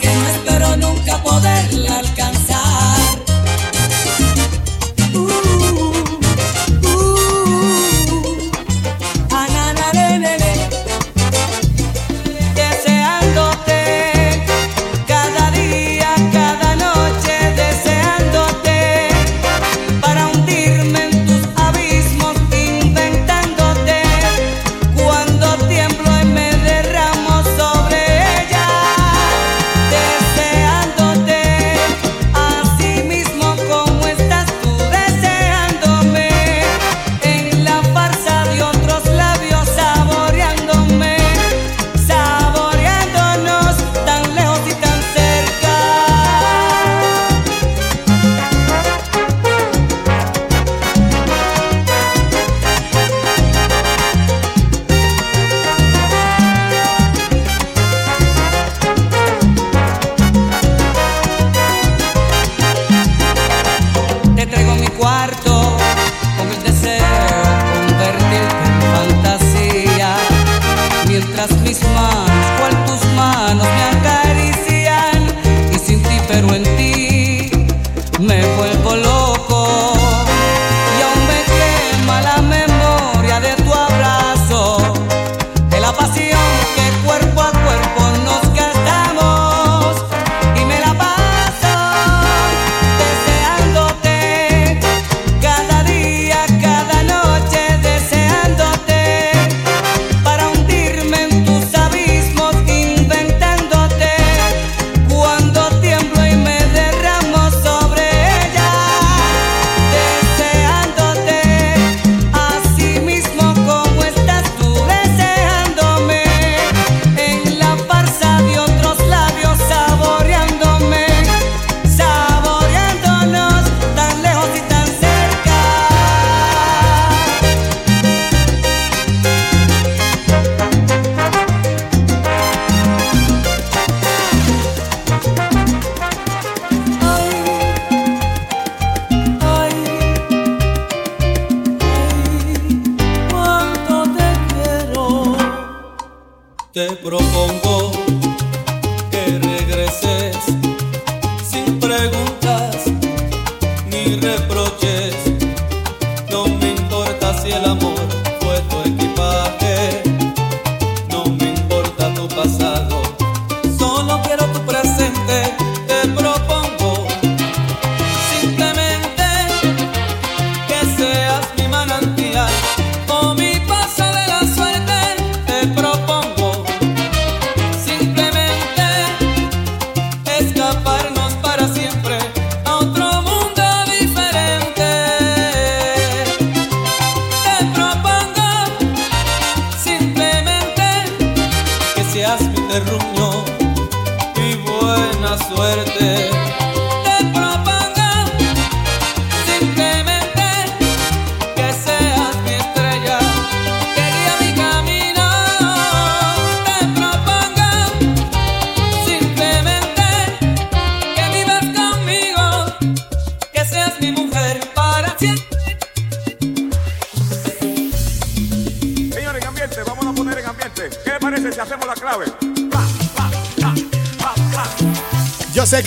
que 0.00 0.14
no 0.14 0.28
espero 0.28 0.76
nunca 0.76 1.22
poderla 1.22 1.98
alcanzar. 1.98 2.55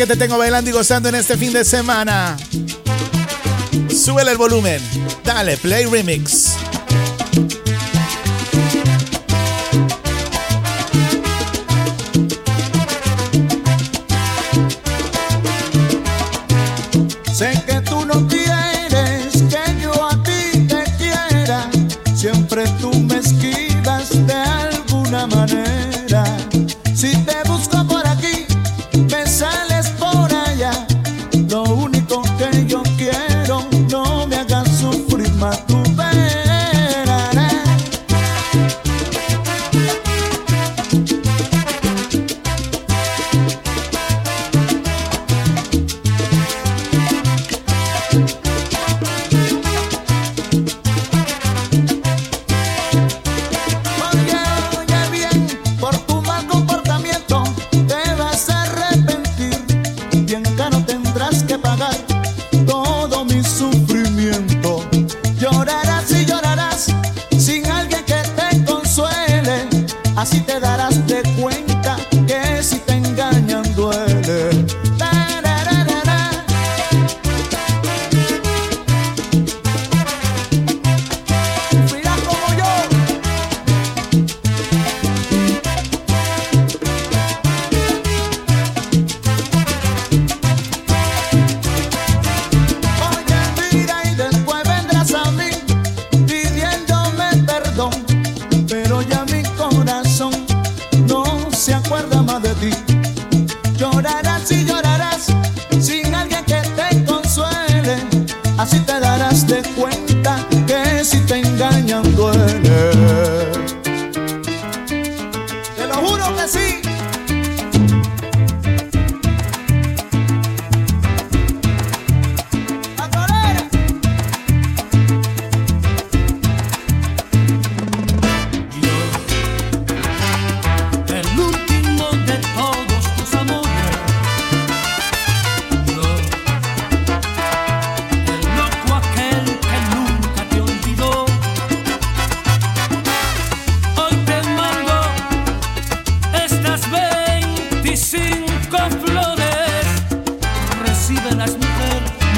te 0.09 0.15
tengo 0.15 0.39
bailando 0.39 0.71
y 0.71 0.73
gozando 0.73 1.07
en 1.09 1.13
este 1.13 1.37
fin 1.37 1.53
de 1.53 1.63
semana. 1.63 2.35
Súbele 3.95 4.31
el 4.31 4.39
volumen. 4.39 4.81
Dale, 5.23 5.55
Play 5.57 5.85
Remix. 5.85 6.48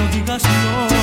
no. 0.09 1.00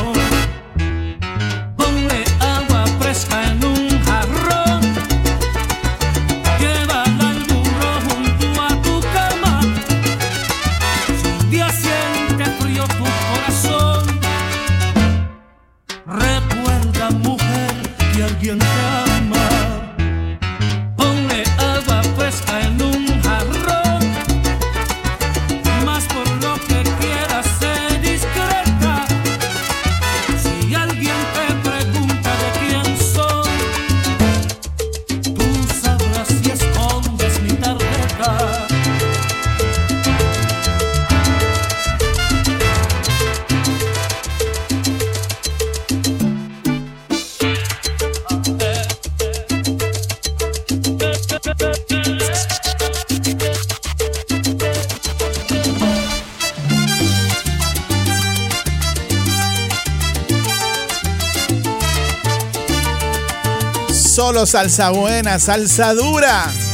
salsa 64.49 64.91
buena, 64.91 65.39
salsa 65.39 65.93
dura. 65.93 66.68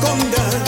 Más 0.00 0.67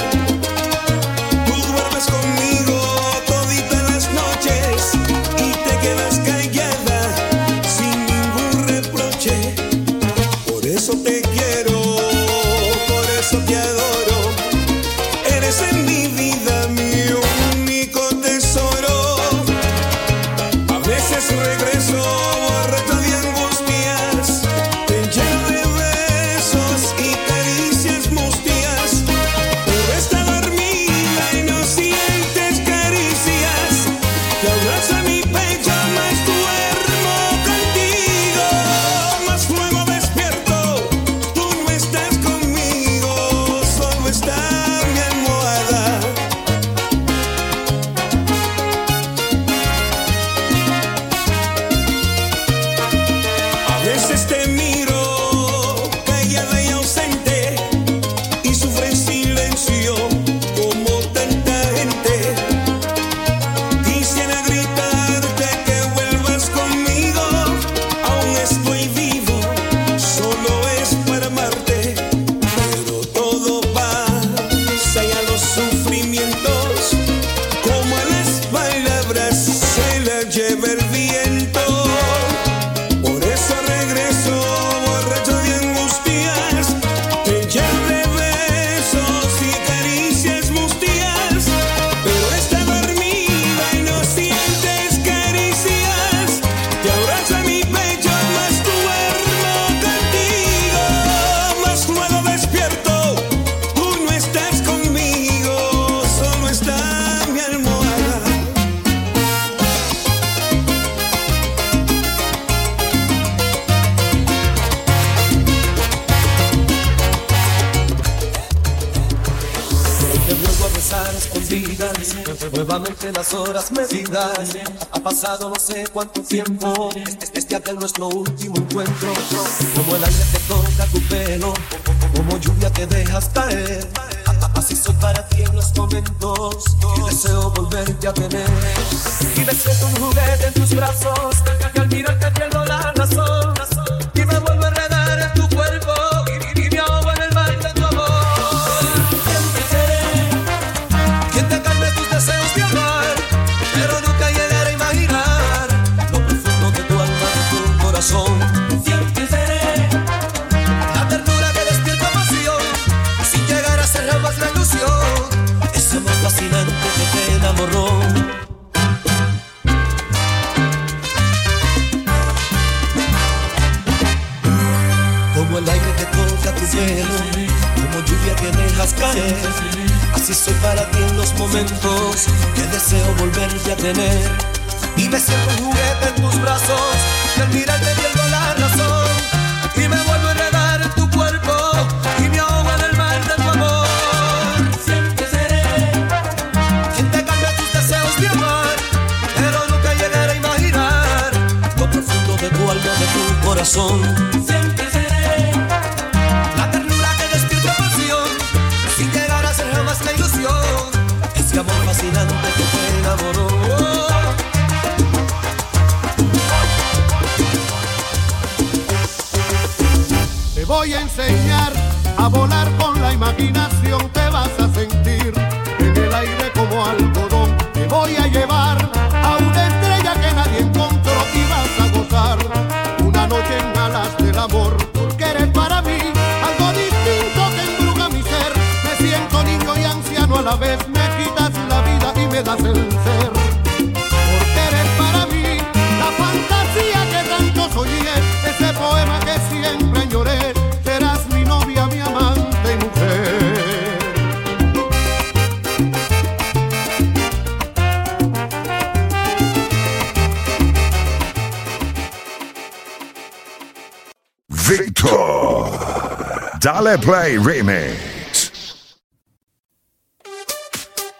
Play 266.98 267.36
Remix. 267.38 268.10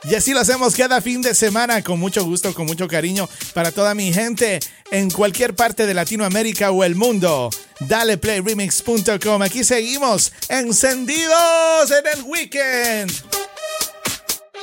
Y 0.05 0.15
así 0.15 0.33
lo 0.33 0.41
hacemos 0.41 0.75
cada 0.75 1.01
fin 1.01 1.23
de 1.23 1.35
semana 1.35 1.83
con 1.83 2.01
mucho 2.01 2.25
gusto, 2.25 2.53
con 2.55 2.67
mucho 2.67 2.89
cariño 2.89 3.29
para 3.55 3.71
toda 3.71 3.95
mi 3.95 4.13
gente 4.13 4.59
en 4.91 5.11
cualquier 5.11 5.55
parte 5.55 5.87
de 5.87 5.95
Latinoamérica 5.95 6.71
o 6.71 6.83
el 6.83 6.97
mundo. 6.97 7.51
Dale 7.81 8.17
Play 8.19 8.41
Remix.com. 8.41 9.43
Aquí 9.43 9.63
seguimos 9.63 10.33
encendidos 10.49 11.91
en 11.91 12.19
el 12.19 12.25
weekend. 12.25 13.13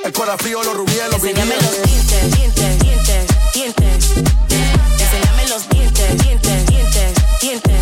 El 0.04 0.12
corazón 0.12 0.52
los 0.52 0.74
rubíes, 0.76 1.04
los 1.12 1.24
Enséñame 1.24 1.56
los 1.56 1.84
dientes, 1.84 2.36
dientes, 2.36 2.80
dientes, 2.80 3.28
dientes. 3.54 4.38
Los 5.50 5.70
dientes, 5.70 6.18
dientes, 6.18 6.66
dientes. 7.42 7.77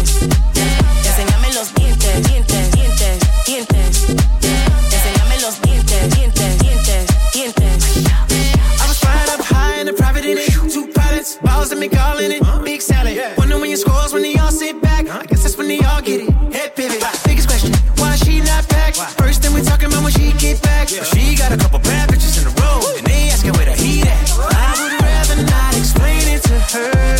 Sonic 11.86 12.01
all 12.01 12.17
in 12.17 12.31
it. 12.31 12.63
Big 12.63 12.81
salad. 12.81 13.17
Wonder 13.38 13.59
when 13.59 13.69
you 13.69 13.77
scores 13.77 14.13
when 14.13 14.21
they 14.23 14.36
all 14.38 14.51
sit 14.51 14.81
back. 14.81 15.07
I 15.07 15.25
guess 15.25 15.43
that's 15.43 15.57
when 15.57 15.67
they 15.67 15.79
all 15.79 16.01
get 16.01 16.21
it. 16.21 16.29
Head 16.53 16.75
pivot. 16.75 17.03
Biggest 17.25 17.47
question, 17.47 17.73
why 17.97 18.15
she 18.15 18.39
not 18.39 18.67
back? 18.69 18.95
First 18.95 19.41
thing 19.41 19.53
we 19.53 19.61
talking 19.61 19.88
about 19.88 20.03
when 20.03 20.11
she 20.13 20.31
get 20.33 20.61
back. 20.63 20.89
But 20.89 21.05
she 21.05 21.36
got 21.36 21.51
a 21.51 21.57
couple 21.57 21.79
bad 21.79 22.09
bitches 22.09 22.41
in 22.41 22.47
a 22.47 22.53
row. 22.61 22.81
And 22.97 23.05
they 23.05 23.29
asking 23.29 23.53
where 23.53 23.65
the 23.65 23.73
heat 23.73 24.05
at. 24.05 24.31
I 24.39 24.73
would 24.81 24.93
rather 25.01 25.43
not 25.43 25.77
explain 25.77 26.25
it 26.27 26.41
to 26.49 26.57
her. 26.73 27.17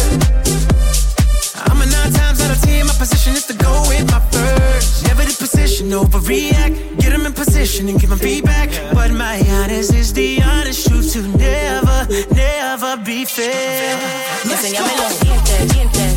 I'm 1.70 1.82
a 1.82 1.86
nine 1.86 2.11
times 2.13 2.41
out 2.41 2.51
of 2.51 2.61
ten. 2.61 2.88
My 2.88 2.93
position 2.93 3.34
is 3.34 3.45
to 3.47 3.53
go 3.53 3.84
with 3.88 4.09
my 4.09 4.20
first. 4.32 5.05
Never 5.05 5.24
the 5.24 5.36
position, 5.38 5.89
overreact. 5.89 6.99
Get 6.99 7.11
them 7.11 7.26
in 7.26 7.34
position 7.34 7.88
and 7.89 7.99
give 7.99 8.09
them 8.09 8.20
feedback. 8.20 8.70
But 8.93 9.11
my 9.11 9.38
honest 9.61 9.93
is 9.93 10.13
the 10.13 10.41
honest 10.41 10.85
never 12.86 13.04
be 13.04 13.26
fair. 13.26 13.98
Enséñame 14.44 14.92
los 14.98 15.20
dientes, 15.20 15.74
dientes 15.74 16.14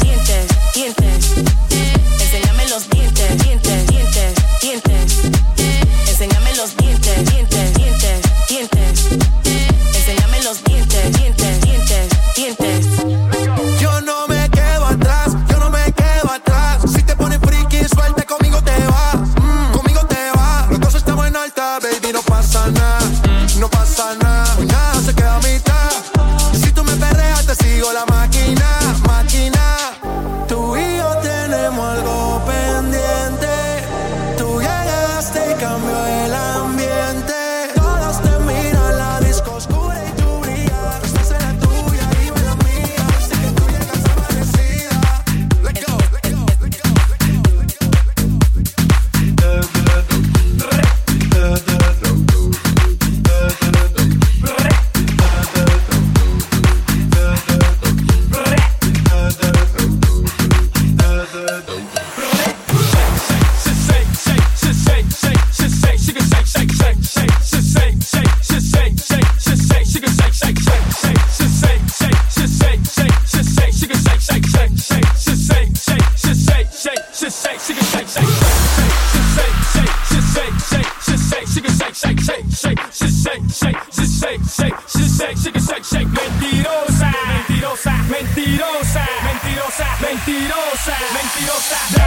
mentirosa, 90.87 91.11
mentirosa. 91.13 91.98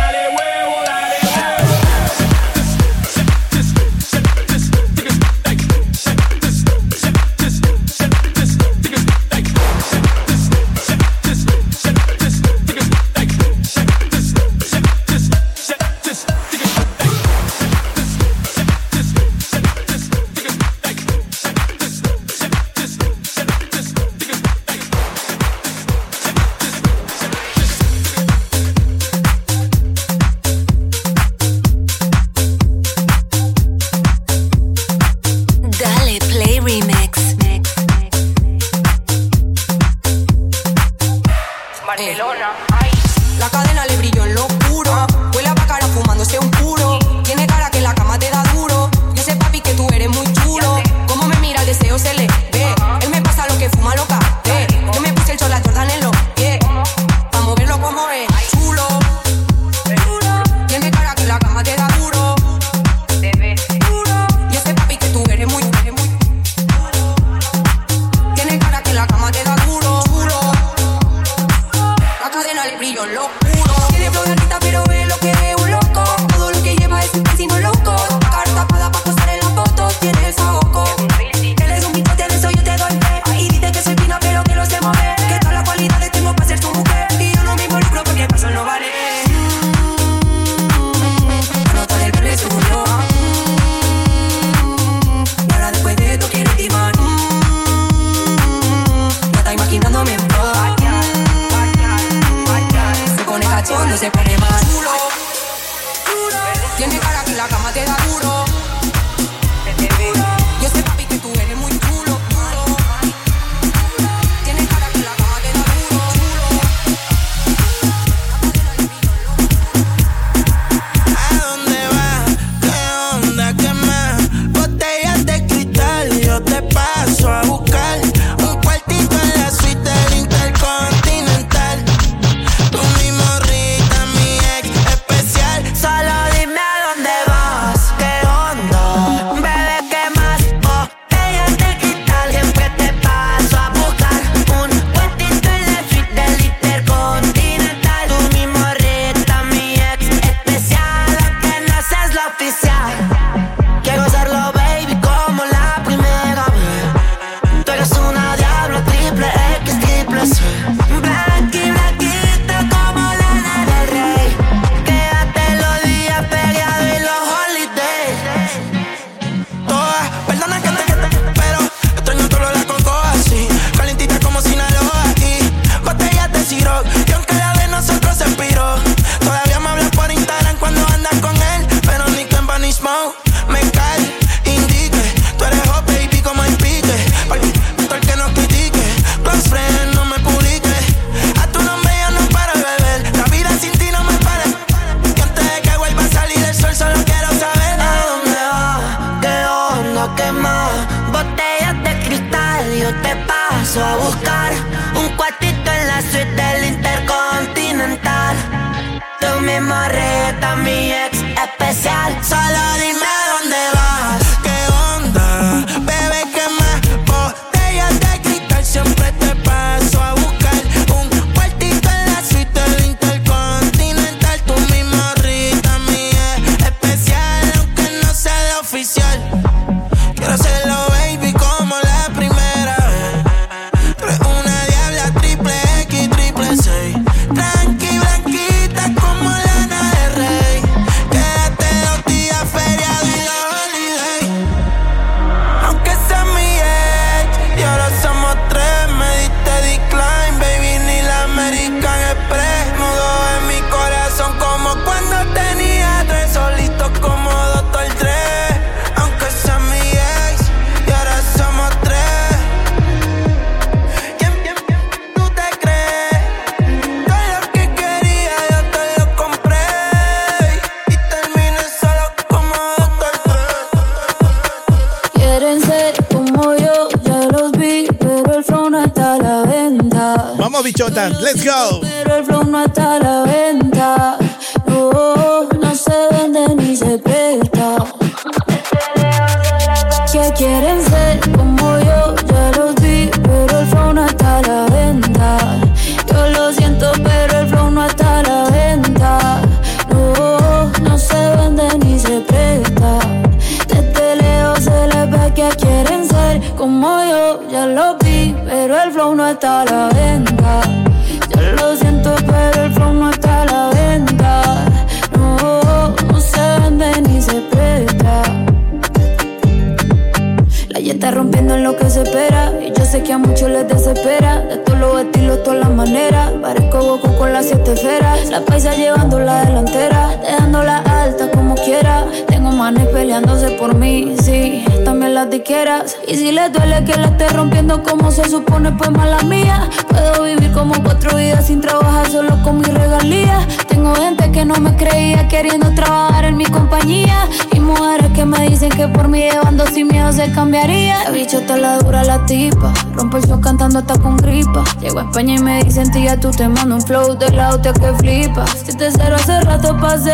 Tú 356.18 356.32
te 356.32 356.47
mando 356.47 356.76
un 356.76 356.82
flow 356.82 357.18
de 357.18 357.30
la 357.32 357.49
hostia 357.49 357.74
que 357.74 357.93
flipa. 357.93 358.45
Si 358.47 358.76
te 358.76 358.91
cero 358.91 359.16
hace 359.16 359.39
rato 359.41 359.78
pasé. 359.80 360.14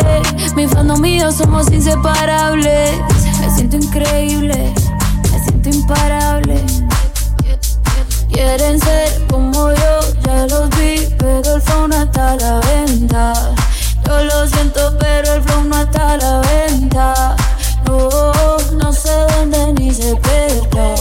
Mi 0.54 0.66
fandom 0.66 1.04
yo 1.04 1.32
somos 1.32 1.70
inseparables. 1.72 2.92
Me 3.40 3.50
siento 3.54 3.76
increíble. 3.76 4.72
Me 5.32 5.42
siento 5.44 5.68
imparable. 5.70 6.62
Quieren 8.30 8.78
ser 8.80 9.26
como 9.28 9.72
yo, 9.72 10.00
ya 10.24 10.46
los 10.46 10.70
vi, 10.78 11.08
pero 11.18 11.56
el 11.56 11.62
flow 11.62 11.88
no 11.88 12.02
está 12.02 12.32
a 12.32 12.36
la 12.36 12.60
venta. 12.60 13.32
Yo 14.06 14.24
lo 14.24 14.46
siento, 14.46 14.96
pero 15.00 15.34
el 15.34 15.42
flow 15.42 15.64
no 15.64 15.82
está 15.82 16.12
a 16.12 16.16
la 16.18 16.40
venta. 16.40 17.36
No, 17.86 18.58
no 18.76 18.92
se 18.92 19.10
vende 19.26 19.72
ni 19.74 19.92
se 19.92 20.14
presta. 20.16 20.94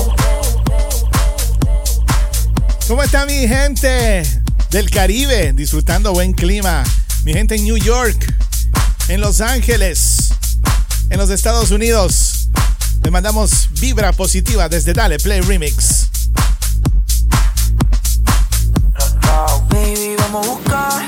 ¿Cómo 2.87 3.03
está 3.03 3.25
mi 3.25 3.47
gente 3.47 4.36
del 4.71 4.89
Caribe? 4.89 5.53
Disfrutando 5.53 6.13
buen 6.13 6.33
clima. 6.33 6.83
Mi 7.23 7.33
gente 7.33 7.55
en 7.55 7.63
New 7.63 7.77
York, 7.77 8.33
en 9.07 9.21
Los 9.21 9.41
Ángeles, 9.41 10.33
en 11.09 11.17
los 11.17 11.29
Estados 11.29 11.71
Unidos. 11.71 12.49
Le 13.03 13.11
mandamos 13.11 13.69
vibra 13.79 14.11
positiva 14.11 14.69
desde 14.69 14.93
Dale 14.93 15.17
Play 15.19 15.41
Remix. 15.41 16.09
Baby, 19.69 20.15
vamos 20.19 20.45
a 20.45 20.49
buscar 20.49 21.01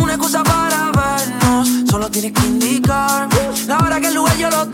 una 0.00 0.14
excusa 0.14 0.42
para 0.42 0.90
vernos. 0.92 1.68
Solo 1.90 2.10
tienes 2.10 2.32
que 2.32 2.46
indicar 2.46 3.28
que 3.28 4.08
el 4.08 4.14
lugar 4.14 4.36
yo 4.36 4.50
lo 4.50 4.73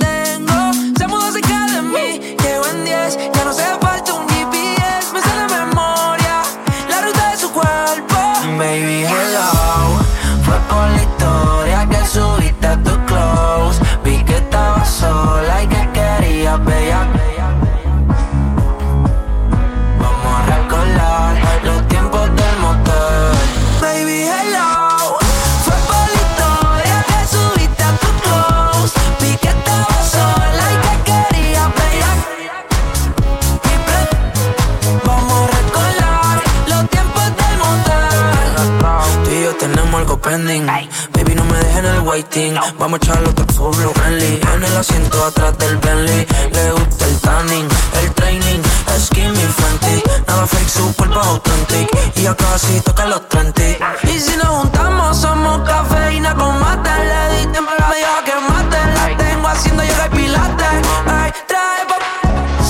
el. 42.40 42.60
Vamos 42.78 43.00
a 43.00 43.04
echarlo 43.04 43.34
todo 43.34 43.52
full 43.54 43.76
blow 43.76 43.92
friendly. 43.94 44.40
En 44.54 44.62
el 44.64 44.76
asiento 44.76 45.24
atrás 45.24 45.56
del 45.58 45.76
Bentley. 45.78 46.26
Le 46.52 46.72
gusta 46.72 47.04
el 47.06 47.20
tanning, 47.20 47.68
el 48.02 48.10
training. 48.14 48.60
Skin 48.98 49.32
mi 49.32 49.38
Fenty. 49.38 50.02
Nada 50.26 50.46
fake, 50.46 50.68
su 50.68 50.94
cuerpo 50.94 51.18
authentic. 51.20 51.88
Y 52.16 52.22
ya 52.22 52.34
casi 52.34 52.80
toca 52.80 53.06
los 53.06 53.28
30. 53.28 53.62
Y 54.04 54.18
si 54.18 54.36
nos 54.36 54.48
juntamos, 54.48 55.16
somos 55.16 55.68
cafeína 55.68 56.34
con 56.34 56.58
mate. 56.60 56.90
Le 56.90 57.36
di 57.36 57.46
tiempo 57.52 57.70
a 57.76 57.80
la 57.80 57.88
media 57.88 58.08
que 58.24 58.34
mate. 58.48 58.78
La 58.94 59.16
tengo 59.16 59.48
haciendo 59.48 59.82
yoga 59.82 60.06
y 60.06 60.16
pilates. 60.16 60.88
Ay, 61.06 61.32
trae 61.46 61.86
pa' 61.88 61.98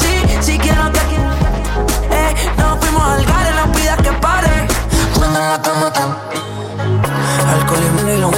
Sí, 0.00 0.12
si 0.40 0.58
quiero 0.58 0.90
que 0.92 1.00
eh, 1.00 2.34
nos 2.56 2.78
fuimos 2.78 3.02
al 3.02 3.24
gare, 3.24 3.52
no 3.54 3.72
pidas 3.72 3.96
que 3.98 4.12
pare. 4.12 4.68
Alcohol 7.50 7.80
y 8.08 8.20
lo 8.20 8.30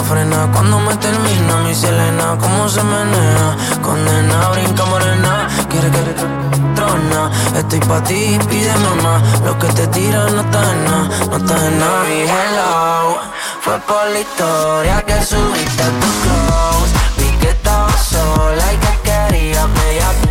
no 0.00 0.04
frena. 0.04 0.50
Cuando 0.52 0.78
me 0.80 0.94
termina 0.96 1.56
Mi 1.64 1.74
Selena, 1.74 2.36
cómo 2.38 2.68
se 2.68 2.82
menea 2.82 3.56
Condena, 3.82 4.48
brinca 4.50 4.84
morena. 4.84 5.48
Quiere 5.68 5.90
que 5.90 6.00
trona. 6.74 7.30
Estoy 7.56 7.80
pa' 7.80 8.02
ti, 8.02 8.38
pide 8.48 8.74
mamá. 8.86 9.22
Lo 9.44 9.58
que 9.58 9.68
te 9.68 9.86
tiran 9.88 10.34
no 10.36 10.42
está 10.42 10.60
en 10.72 10.84
nada 10.84 11.08
No 11.30 11.36
está 11.36 11.66
en 11.66 11.78
nada. 11.78 12.04
Mi 12.08 12.20
hello 12.22 13.18
Fue 13.60 13.78
por 13.80 14.06
la 14.12 14.20
historia 14.20 15.02
que 15.02 15.24
subiste 15.24 15.82
a 15.82 15.90
tu 16.00 16.10
close. 16.22 16.92
Vi 17.18 17.30
que 17.38 17.50
estaba 17.50 17.92
sola 17.98 18.66
y 18.72 18.76
que 18.84 18.92
quería 19.08 19.66
bella 19.66 20.29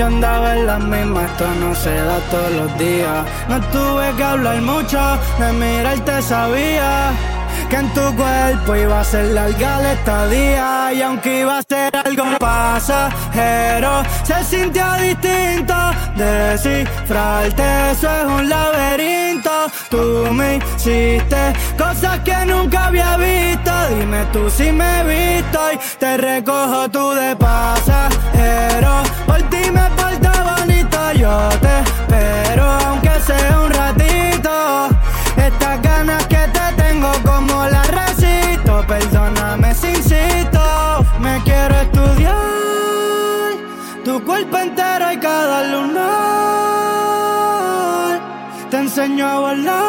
Yo 0.00 0.06
andaba 0.06 0.56
en 0.56 0.66
la 0.66 0.78
misma, 0.78 1.26
esto 1.26 1.44
no 1.60 1.74
se 1.74 1.94
da 1.94 2.18
todos 2.30 2.52
los 2.52 2.78
días. 2.78 3.22
No 3.50 3.60
tuve 3.68 4.16
que 4.16 4.24
hablar 4.24 4.62
mucho, 4.62 4.98
de 5.38 5.52
mirarte 5.52 6.22
sabía. 6.22 7.12
Que 7.70 7.76
en 7.76 7.88
tu 7.94 8.16
cuerpo 8.16 8.74
iba 8.74 9.00
a 9.00 9.04
ser 9.04 9.26
larga 9.26 9.80
la 9.80 9.92
estadía 9.92 10.92
Y 10.92 11.02
aunque 11.02 11.40
iba 11.40 11.58
a 11.58 11.62
ser 11.62 11.96
algo 11.96 12.24
pasajero 12.38 14.02
Se 14.24 14.42
sintió 14.44 14.84
distinto. 14.94 15.74
Descifrarte, 16.16 17.62
eso 17.92 18.08
es 18.08 18.24
un 18.24 18.48
laberinto. 18.48 19.50
Tú 19.88 20.32
me 20.32 20.56
hiciste 20.56 21.52
cosas 21.78 22.18
que 22.20 22.36
nunca 22.46 22.86
había 22.86 23.16
visto. 23.16 23.70
Dime 23.96 24.24
tú 24.32 24.50
si 24.50 24.70
me 24.72 25.00
he 25.00 25.36
visto 25.38 25.58
y 25.72 25.78
te 25.98 26.16
recojo 26.16 26.90
tú 26.90 27.10
de 27.12 27.36
pasajero. 27.36 29.02
Por 29.26 29.42
ti 29.48 29.70
me 29.70 29.99
cuerpo 44.40 44.58
entero 44.58 45.12
y 45.12 45.18
cada 45.18 45.64
lunar 45.64 46.00
te 48.70 48.76
enseño 48.78 49.26
a 49.26 49.38
volar. 49.40 49.80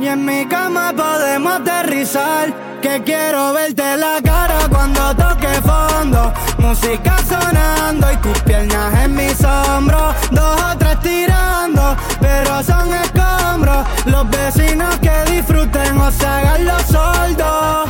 Y 0.00 0.06
en 0.08 0.24
mi 0.24 0.46
cama 0.46 0.92
podemos 0.94 1.52
aterrizar. 1.52 2.52
Que 2.82 3.02
quiero 3.02 3.54
verte 3.54 3.96
la 3.96 4.20
cara 4.22 4.68
cuando 4.68 5.14
toque 5.16 5.48
fondo. 5.62 6.32
Música 6.58 7.16
sonando 7.26 8.12
y 8.12 8.16
tus 8.18 8.38
piernas 8.40 8.94
en 9.04 9.14
mis 9.14 9.42
hombros. 9.42 10.14
Dos 10.30 10.60
o 10.60 10.76
tres 10.76 11.00
tirando, 11.00 11.96
pero 12.20 12.62
son 12.62 12.92
escombros. 12.92 13.86
Los 14.04 14.28
vecinos 14.28 14.98
que 14.98 15.24
disfruten 15.32 15.98
o 15.98 16.10
se 16.10 16.26
hagan 16.26 16.66
los 16.66 16.82
soldos. 16.82 17.88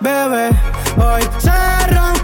Bebé, 0.00 0.50
hoy 0.96 1.22
se 1.38 1.86
rompe 1.94 2.19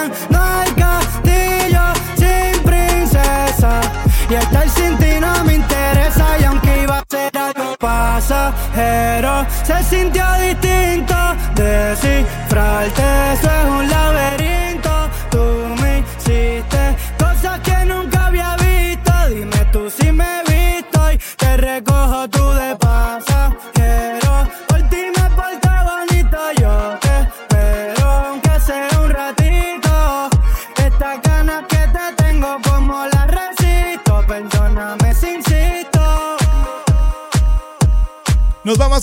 tan 0.00 0.34
al 0.34 0.74
castillo 0.74 1.82
sin 2.16 2.62
princesa. 2.62 3.80
Y 4.28 4.34
estar 4.34 4.68
sin 4.68 4.96
ti 4.98 5.20
no 5.20 5.44
me 5.44 5.54
interesa. 5.54 6.38
Y 6.40 6.44
aunque 6.44 6.82
iba 6.82 6.98
a 6.98 7.04
ser 7.08 7.36
algo 7.36 7.76
pasajero, 7.78 9.46
se 9.64 9.82
sintió 9.84 10.24
distinto. 10.40 11.14
Descifrarte, 11.54 13.02
eso 13.32 13.50
es 13.50 13.64
un 13.66 13.88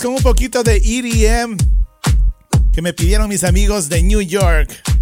con 0.02 0.14
un 0.14 0.22
poquito 0.22 0.64
de 0.64 0.78
EDM 0.78 1.58
que 2.74 2.82
me 2.82 2.94
pidieron 2.94 3.30
mis 3.30 3.44
amigos 3.44 3.90
de 3.90 4.04
New 4.04 4.22
York. 4.22 4.97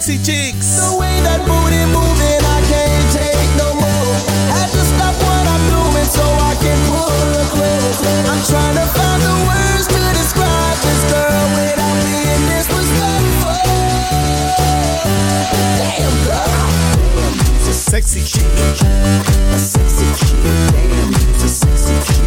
sexy 0.00 0.16
chicks. 0.24 0.80
The 0.80 0.96
way 0.96 1.20
that 1.28 1.44
booty 1.44 1.84
moving, 1.92 2.40
I 2.40 2.64
can't 2.72 3.04
take 3.12 3.50
no 3.60 3.76
more. 3.76 4.16
Had 4.48 4.72
to 4.72 4.80
stop 4.80 5.12
what 5.20 5.44
I'm 5.44 5.60
doing 5.68 6.08
so 6.08 6.24
I 6.24 6.56
can 6.56 6.78
pull 6.88 7.04
her 7.04 7.44
close. 7.52 8.00
I'm 8.24 8.40
trying 8.48 8.80
to 8.80 8.86
find 8.96 9.20
the 9.20 9.36
words 9.44 9.92
to 9.92 10.00
describe 10.16 10.78
this 10.80 11.04
girl 11.12 11.44
without 11.52 12.00
being 12.00 12.44
disrespectful. 12.48 13.60
Damn 15.76 16.16
girl. 16.24 16.48
a 17.68 17.72
sexy 17.76 18.24
chick, 18.24 18.48
a 18.48 19.60
sexy 19.60 20.08
chick, 20.16 20.40
damn, 20.72 21.12
a 21.12 21.48
sexy 21.48 21.92
chick. 22.08 22.24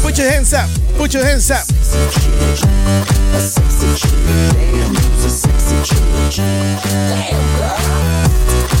Put 0.00 0.16
your 0.16 0.30
hands 0.32 0.56
up, 0.56 0.70
put 0.96 1.12
your 1.12 1.24
hands 1.28 1.50
up. 1.50 1.68
A 1.68 3.40
sexy 3.40 3.84
chick, 4.00 4.16
damn, 4.56 4.96
a 4.96 5.28
sexy 5.28 5.51
Damn, 5.72 6.78
girl. 6.82 8.71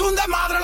un 0.00 0.14
desmadre, 0.14 0.58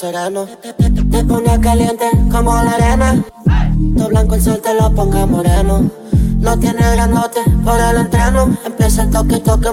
Te 0.00 1.24
ponía 1.24 1.60
caliente 1.60 2.08
como 2.30 2.54
la 2.54 2.70
arena. 2.70 3.20
Todo 3.96 4.08
blanco 4.08 4.36
el 4.36 4.42
sol 4.42 4.60
te 4.62 4.72
lo 4.74 4.94
ponga 4.94 5.26
moreno. 5.26 5.90
Lo 6.40 6.56
tiene 6.56 6.88
grandote 6.92 7.40
por 7.64 7.80
el 7.80 7.96
entreno. 7.96 8.56
Empieza 8.64 9.02
el 9.02 9.10
toque, 9.10 9.38
toque. 9.38 9.70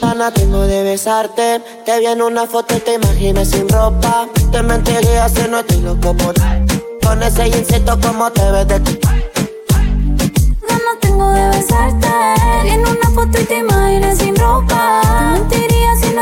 Pana, 0.00 0.30
tengo 0.32 0.62
de 0.62 0.84
besarte. 0.84 1.60
Te 1.84 1.98
vi 1.98 2.06
en 2.06 2.22
una 2.22 2.46
foto 2.46 2.76
y 2.76 2.80
te 2.80 2.94
imaginé 2.94 3.44
sin 3.44 3.68
ropa. 3.68 4.26
Te 4.50 4.62
mentiría 4.62 5.28
si 5.28 5.46
no 5.50 5.58
estoy 5.58 5.82
loco 5.82 6.14
por 6.14 6.34
Con 7.02 7.22
ese 7.22 7.48
insecto 7.48 8.00
como 8.00 8.32
te 8.32 8.50
ves 8.52 8.68
de 8.68 8.80
ti. 8.80 8.98
No, 10.62 10.98
tengo 10.98 11.30
de 11.30 11.46
besarte. 11.48 12.08
En 12.64 12.80
una 12.80 13.10
foto 13.14 13.38
y 13.38 13.44
te 13.44 13.58
imaginé 13.58 14.16
sin 14.16 14.34
ropa. 14.34 15.02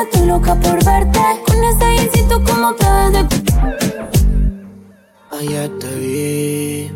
Estoy 0.02 0.26
loca 0.26 0.54
por 0.56 0.84
verte. 0.84 1.20
Con 1.46 1.64
ese 1.64 1.94
instinto 2.04 2.42
como 2.44 2.74
te 2.74 2.84
de... 2.84 3.26
Ayer 5.38 5.70
te 5.78 5.94
vi 5.96 6.90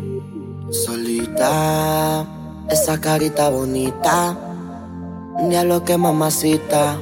Solita 0.71 2.25
Esa 2.69 2.99
carita 2.99 3.49
bonita 3.49 4.37
Diablo 5.49 5.83
que 5.83 5.97
mamacita. 5.97 6.97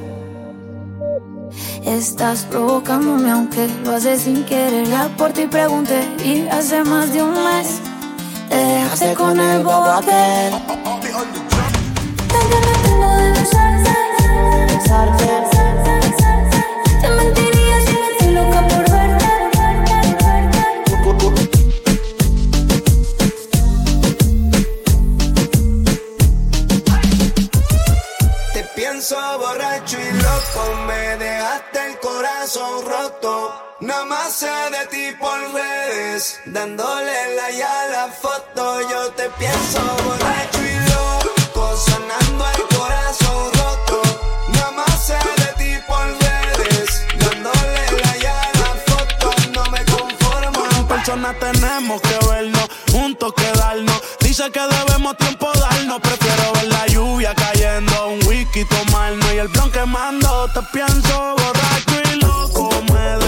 Estás 1.84 2.44
provocándome 2.44 3.30
aunque 3.30 3.68
lo 3.84 3.92
haces 3.92 4.22
sin 4.22 4.44
querer 4.44 4.86
Ya 4.86 5.08
por 5.18 5.32
ti 5.32 5.46
pregunté 5.46 6.00
y 6.24 6.48
hace 6.48 6.82
más 6.84 7.12
de 7.12 7.22
un 7.22 7.32
mes 7.32 7.80
Te 8.48 8.56
dejaste 8.56 9.14
con 9.14 9.38
el 9.38 9.62
bobo 9.62 9.84
aquel. 9.84 10.52
Tengo 12.28 12.56
ganas 12.72 13.34
de 13.34 13.40
besarte, 13.40 14.74
besarte. 14.74 15.39
Nada 33.80 34.04
más 34.04 34.32
sé 34.34 34.46
de 34.46 34.86
ti 34.90 35.16
por 35.18 35.38
redes, 35.54 36.38
dándole 36.44 37.34
la 37.34 37.50
ya 37.50 37.86
la 37.90 38.08
foto. 38.08 38.80
Yo 38.90 39.10
te 39.12 39.28
pienso 39.30 39.80
borracho 40.04 40.60
y 40.60 40.76
loco, 40.90 41.76
sonando 41.76 42.44
el 42.56 42.76
corazón 42.76 43.52
roto. 43.54 44.02
Nada 44.52 44.70
más 44.72 45.06
sé 45.06 45.18
de 45.36 45.52
ti 45.58 45.82
por 45.88 46.04
redes, 46.04 47.02
dándole 47.18 48.02
la 48.02 48.16
ya 48.18 48.50
la 48.60 48.70
foto. 48.86 49.32
No 49.54 49.64
me 49.70 49.82
conformo. 49.86 50.62
Como 50.68 50.86
personas 50.86 51.36
tenemos 51.38 52.00
que 52.02 52.18
vernos, 52.28 52.68
juntos 52.92 53.32
quedarnos. 53.34 54.02
Dice 54.20 54.50
que 54.52 54.60
debemos 54.60 55.16
tiempo 55.16 55.50
darnos. 55.54 56.00
Prefiero 56.00 56.52
ver 56.52 56.68
la 56.68 56.86
lluvia 56.86 57.34
cayendo, 57.34 58.08
un 58.08 58.26
whisky 58.26 58.64
tomarnos. 58.66 59.32
Y 59.32 59.38
el 59.38 59.48
blon 59.48 59.72
que 59.72 59.84
mando, 59.86 60.48
te 60.52 60.60
pienso 60.72 61.34
borracho 61.36 62.12
y 62.12 62.16
loco. 62.20 62.70
Me 62.92 63.19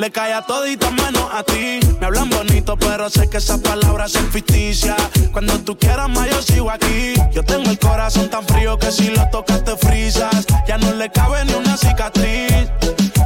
Le 0.00 0.10
cae 0.10 0.32
a 0.32 0.40
todito 0.40 0.90
menos 0.92 1.28
a 1.30 1.42
ti. 1.42 1.78
Me 2.00 2.06
hablan 2.06 2.30
bonito, 2.30 2.74
pero 2.74 3.10
sé 3.10 3.28
que 3.28 3.36
esas 3.36 3.60
palabras 3.60 4.12
son 4.12 4.32
ficticias. 4.32 4.96
Cuando 5.30 5.58
tú 5.60 5.76
quieras 5.76 6.08
más, 6.08 6.26
yo 6.30 6.40
sigo 6.40 6.70
aquí. 6.70 7.12
Yo 7.32 7.42
tengo 7.42 7.70
el 7.70 7.78
corazón 7.78 8.30
tan 8.30 8.42
frío 8.46 8.78
que 8.78 8.90
si 8.90 9.10
lo 9.10 9.28
tocas 9.28 9.62
te 9.62 9.76
frizas. 9.76 10.46
Ya 10.66 10.78
no 10.78 10.94
le 10.94 11.10
cabe 11.10 11.44
ni 11.44 11.52
una 11.52 11.76
cicatriz. 11.76 12.70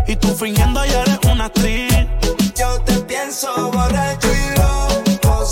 Y 0.09 0.17
tú 0.17 0.35
fingiendo 0.35 0.85
ya 0.85 1.03
eres 1.03 1.21
una 1.31 1.45
actriz. 1.45 1.95
Yo 2.57 2.81
te 2.81 2.95
pienso 3.03 3.71
borracho 3.71 4.29
y 4.33 4.59
loco, 4.59 5.47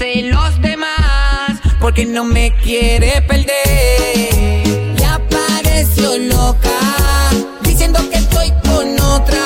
dicen 0.00 0.30
los 0.30 0.60
demás, 0.62 1.60
porque 1.80 2.06
no 2.06 2.24
me 2.24 2.52
quiere 2.56 3.20
perder. 3.22 4.96
Ya 4.96 5.14
apareció 5.14 6.16
loca, 6.18 6.78
diciendo 7.62 7.98
que 8.10 8.16
estoy 8.16 8.50
con 8.64 8.98
otra, 9.00 9.44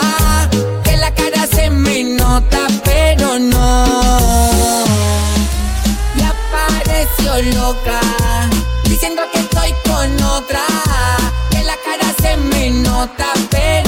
que 0.84 0.96
la 0.96 1.12
cara 1.12 1.46
se 1.46 1.70
me 1.70 2.04
nota, 2.04 2.66
pero 2.84 3.38
no. 3.38 4.84
Ya 6.16 6.30
apareció 6.30 7.58
loca, 7.58 8.00
diciendo 8.84 9.22
que 9.32 9.40
estoy 9.40 9.72
con 9.84 10.22
otra, 10.22 10.64
que 11.50 11.62
la 11.64 11.76
cara 11.84 12.14
se 12.22 12.36
me 12.36 12.70
nota, 12.70 13.32
pero 13.50 13.83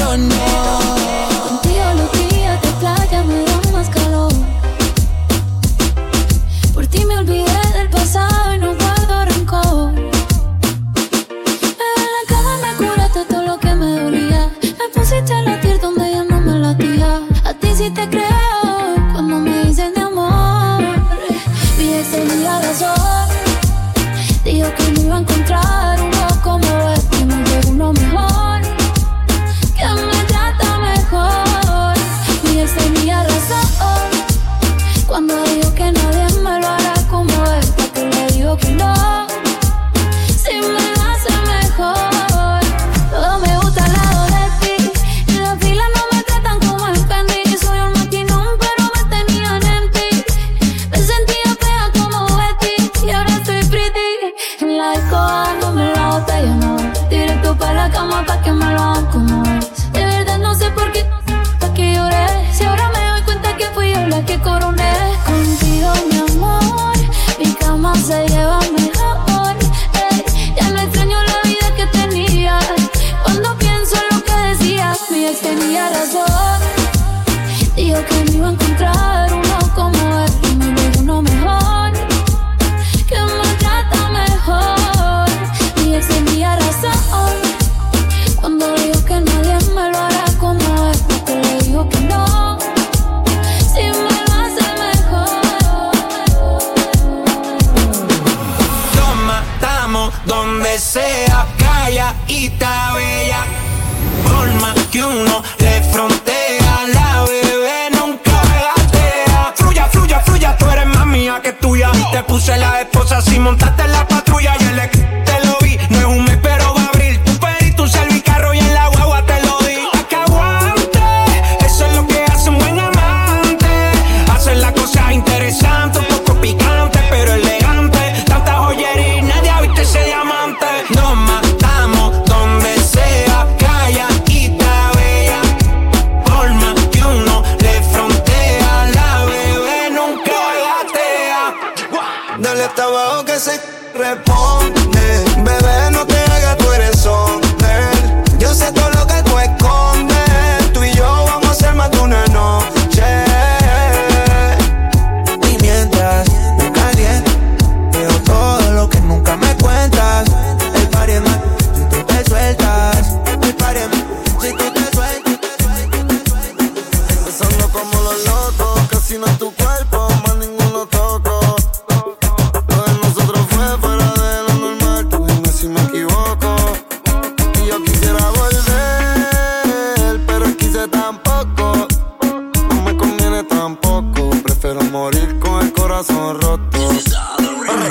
morir 184.96 185.38
con 185.38 185.62
el 185.62 185.72
corazón 185.72 186.40
roto. 186.40 186.78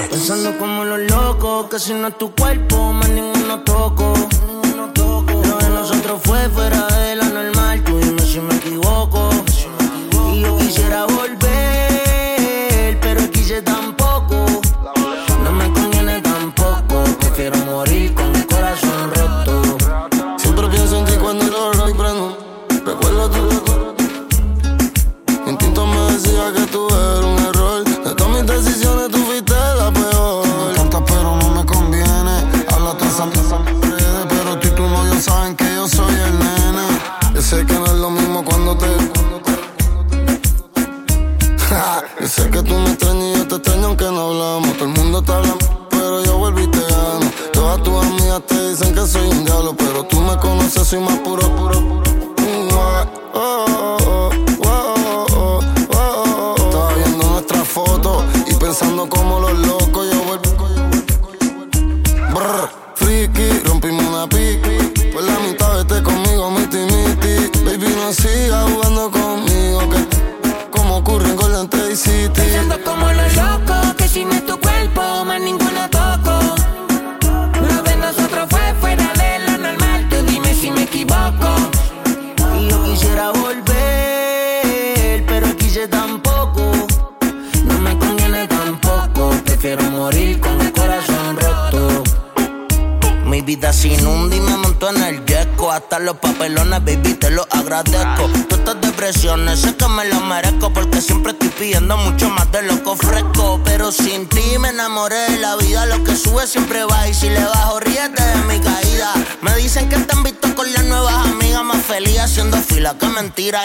Pensando 0.09 0.57
como 0.57 0.83
los 0.83 0.99
locos, 1.11 1.67
que 1.69 1.79
si 1.79 1.93
no 1.93 2.07
es 2.07 2.17
tu 2.17 2.33
cuerpo, 2.33 2.93
más 2.93 3.09
ninguno 3.09 3.59
toco. 3.63 4.13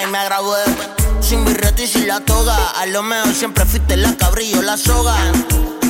y 0.02 0.06
me 0.06 0.24
grabé. 0.24 0.64
Sin 1.20 1.44
birrete 1.44 1.84
y 1.84 1.86
sin 1.86 2.06
la 2.06 2.20
toga. 2.20 2.56
A 2.78 2.86
lo 2.86 3.02
mejor 3.02 3.34
siempre 3.34 3.64
fuiste 3.64 3.96
la 3.96 4.16
cabrillo, 4.16 4.62
la 4.62 4.76
soga. 4.76 5.16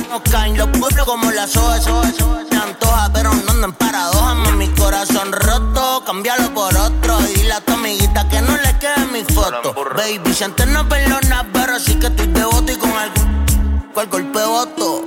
No 0.09 0.23
caen 0.23 0.57
los 0.57 0.67
pueblos 0.69 1.05
como 1.05 1.29
la 1.31 1.47
soga. 1.47 1.79
Se 1.79 1.91
antoja, 1.91 3.11
pero 3.13 3.33
no 3.33 3.51
andan 3.51 3.73
paradojas. 3.73 4.53
mi 4.55 4.67
corazón 4.69 5.31
roto, 5.31 6.03
cámbialo 6.05 6.53
por 6.53 6.75
otro. 6.75 7.19
Y 7.29 7.39
dile 7.39 7.53
a 7.53 7.61
que 8.29 8.41
no 8.41 8.57
le 8.57 8.77
quede 8.79 9.05
mi 9.11 9.23
foto. 9.23 9.73
Baby, 9.95 10.33
si 10.33 10.43
antes 10.43 10.67
no 10.67 10.87
perdona, 10.89 11.47
pero 11.53 11.79
sí 11.79 11.95
que 11.95 12.07
estoy 12.07 12.27
devoto 12.27 12.71
y 12.71 12.75
con 12.77 12.91
algún. 12.91 13.91
Cual 13.93 14.07
golpe 14.07 14.43
voto 14.43 15.00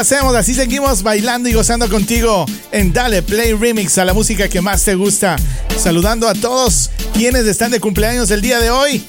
hacemos, 0.00 0.34
así 0.34 0.54
seguimos 0.54 1.02
bailando 1.02 1.46
y 1.50 1.52
gozando 1.52 1.86
contigo 1.86 2.46
en 2.72 2.90
Dale 2.90 3.20
Play 3.20 3.52
Remix 3.52 3.98
a 3.98 4.04
la 4.06 4.14
música 4.14 4.48
que 4.48 4.62
más 4.62 4.82
te 4.82 4.94
gusta. 4.94 5.36
Saludando 5.76 6.26
a 6.26 6.34
todos 6.34 6.90
quienes 7.12 7.44
están 7.44 7.70
de 7.70 7.80
cumpleaños 7.80 8.30
el 8.30 8.40
día 8.40 8.60
de 8.60 8.70
hoy. 8.70 9.04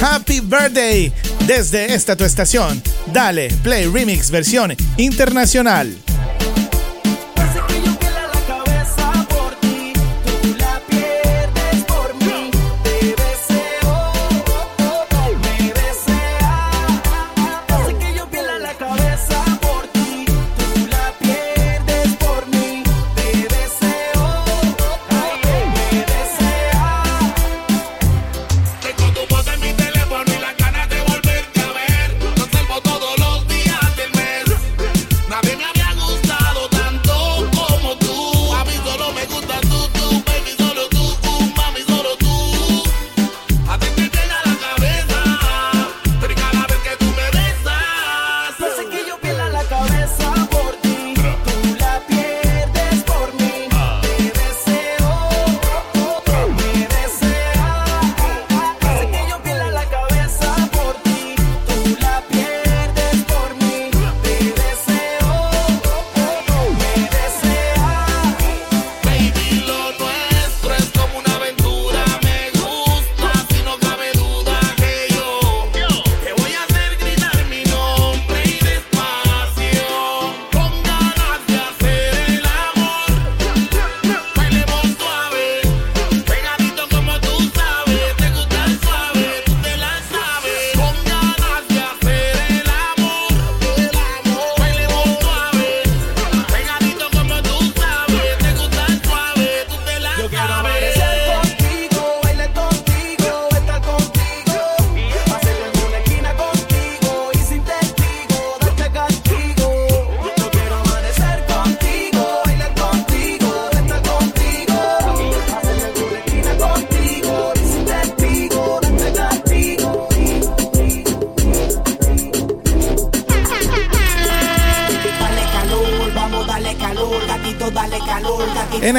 Happy 0.00 0.38
Birthday 0.38 1.12
desde 1.44 1.92
esta 1.92 2.14
tu 2.14 2.22
estación. 2.22 2.80
Dale 3.12 3.48
Play 3.64 3.86
Remix 3.88 4.30
versión 4.30 4.76
internacional. 4.96 5.96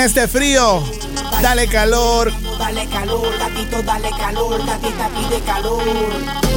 este 0.09 0.27
frío, 0.27 0.83
dale 1.39 1.67
calor. 1.67 2.33
Dale 2.57 2.87
calor, 2.87 3.29
gatito, 3.37 3.83
dale 3.83 4.09
calor, 4.09 4.65
gatita 4.65 5.07
pide 5.09 5.39
calor. 5.41 5.83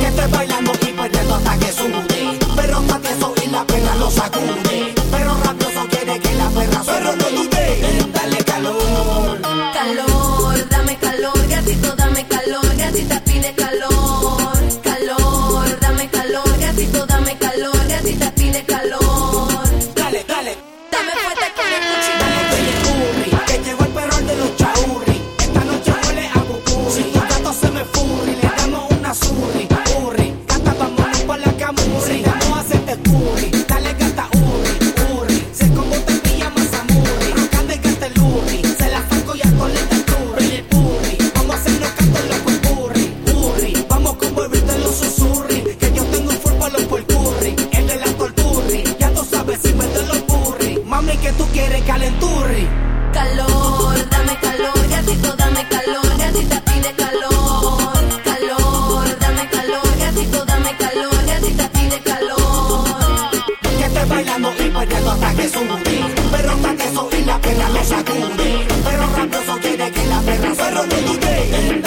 Que 0.01 0.07
estés 0.07 0.31
bailando 0.31 0.73
y 0.81 0.93
perdiendo 0.93 1.35
hasta 1.35 1.59
que 1.59 1.70
sube. 1.70 2.39
Pero 2.57 2.79
hasta 2.79 3.01
que 3.01 3.09
eso 3.11 3.35
y 3.45 3.47
la 3.49 3.65
perra 3.66 3.95
lo 3.97 4.11
sacude. 4.11 4.95
Pero 5.11 5.37
rabioso 5.45 5.87
quiere 5.91 6.19
que 6.19 6.35
la 6.35 6.49
perra 6.49 6.83
suene. 6.83 7.32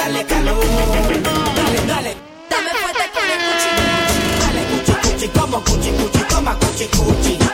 dale 0.06 0.23
calor. 0.26 0.64
Dale, 1.56 1.86
dale. 1.88 2.15
Dame 2.49 2.69
fuerte 2.80 3.10
con 3.14 3.26
el 3.34 3.40
cuchi. 3.45 3.69
Dale 4.40 4.61
cuchi 4.69 4.94
cuchi, 5.02 5.27
como 5.30 5.61
cuchi 5.61 5.91
cuchi, 5.91 6.26
toma 6.27 6.56
cuchi 6.56 6.88
cuchi. 6.90 7.45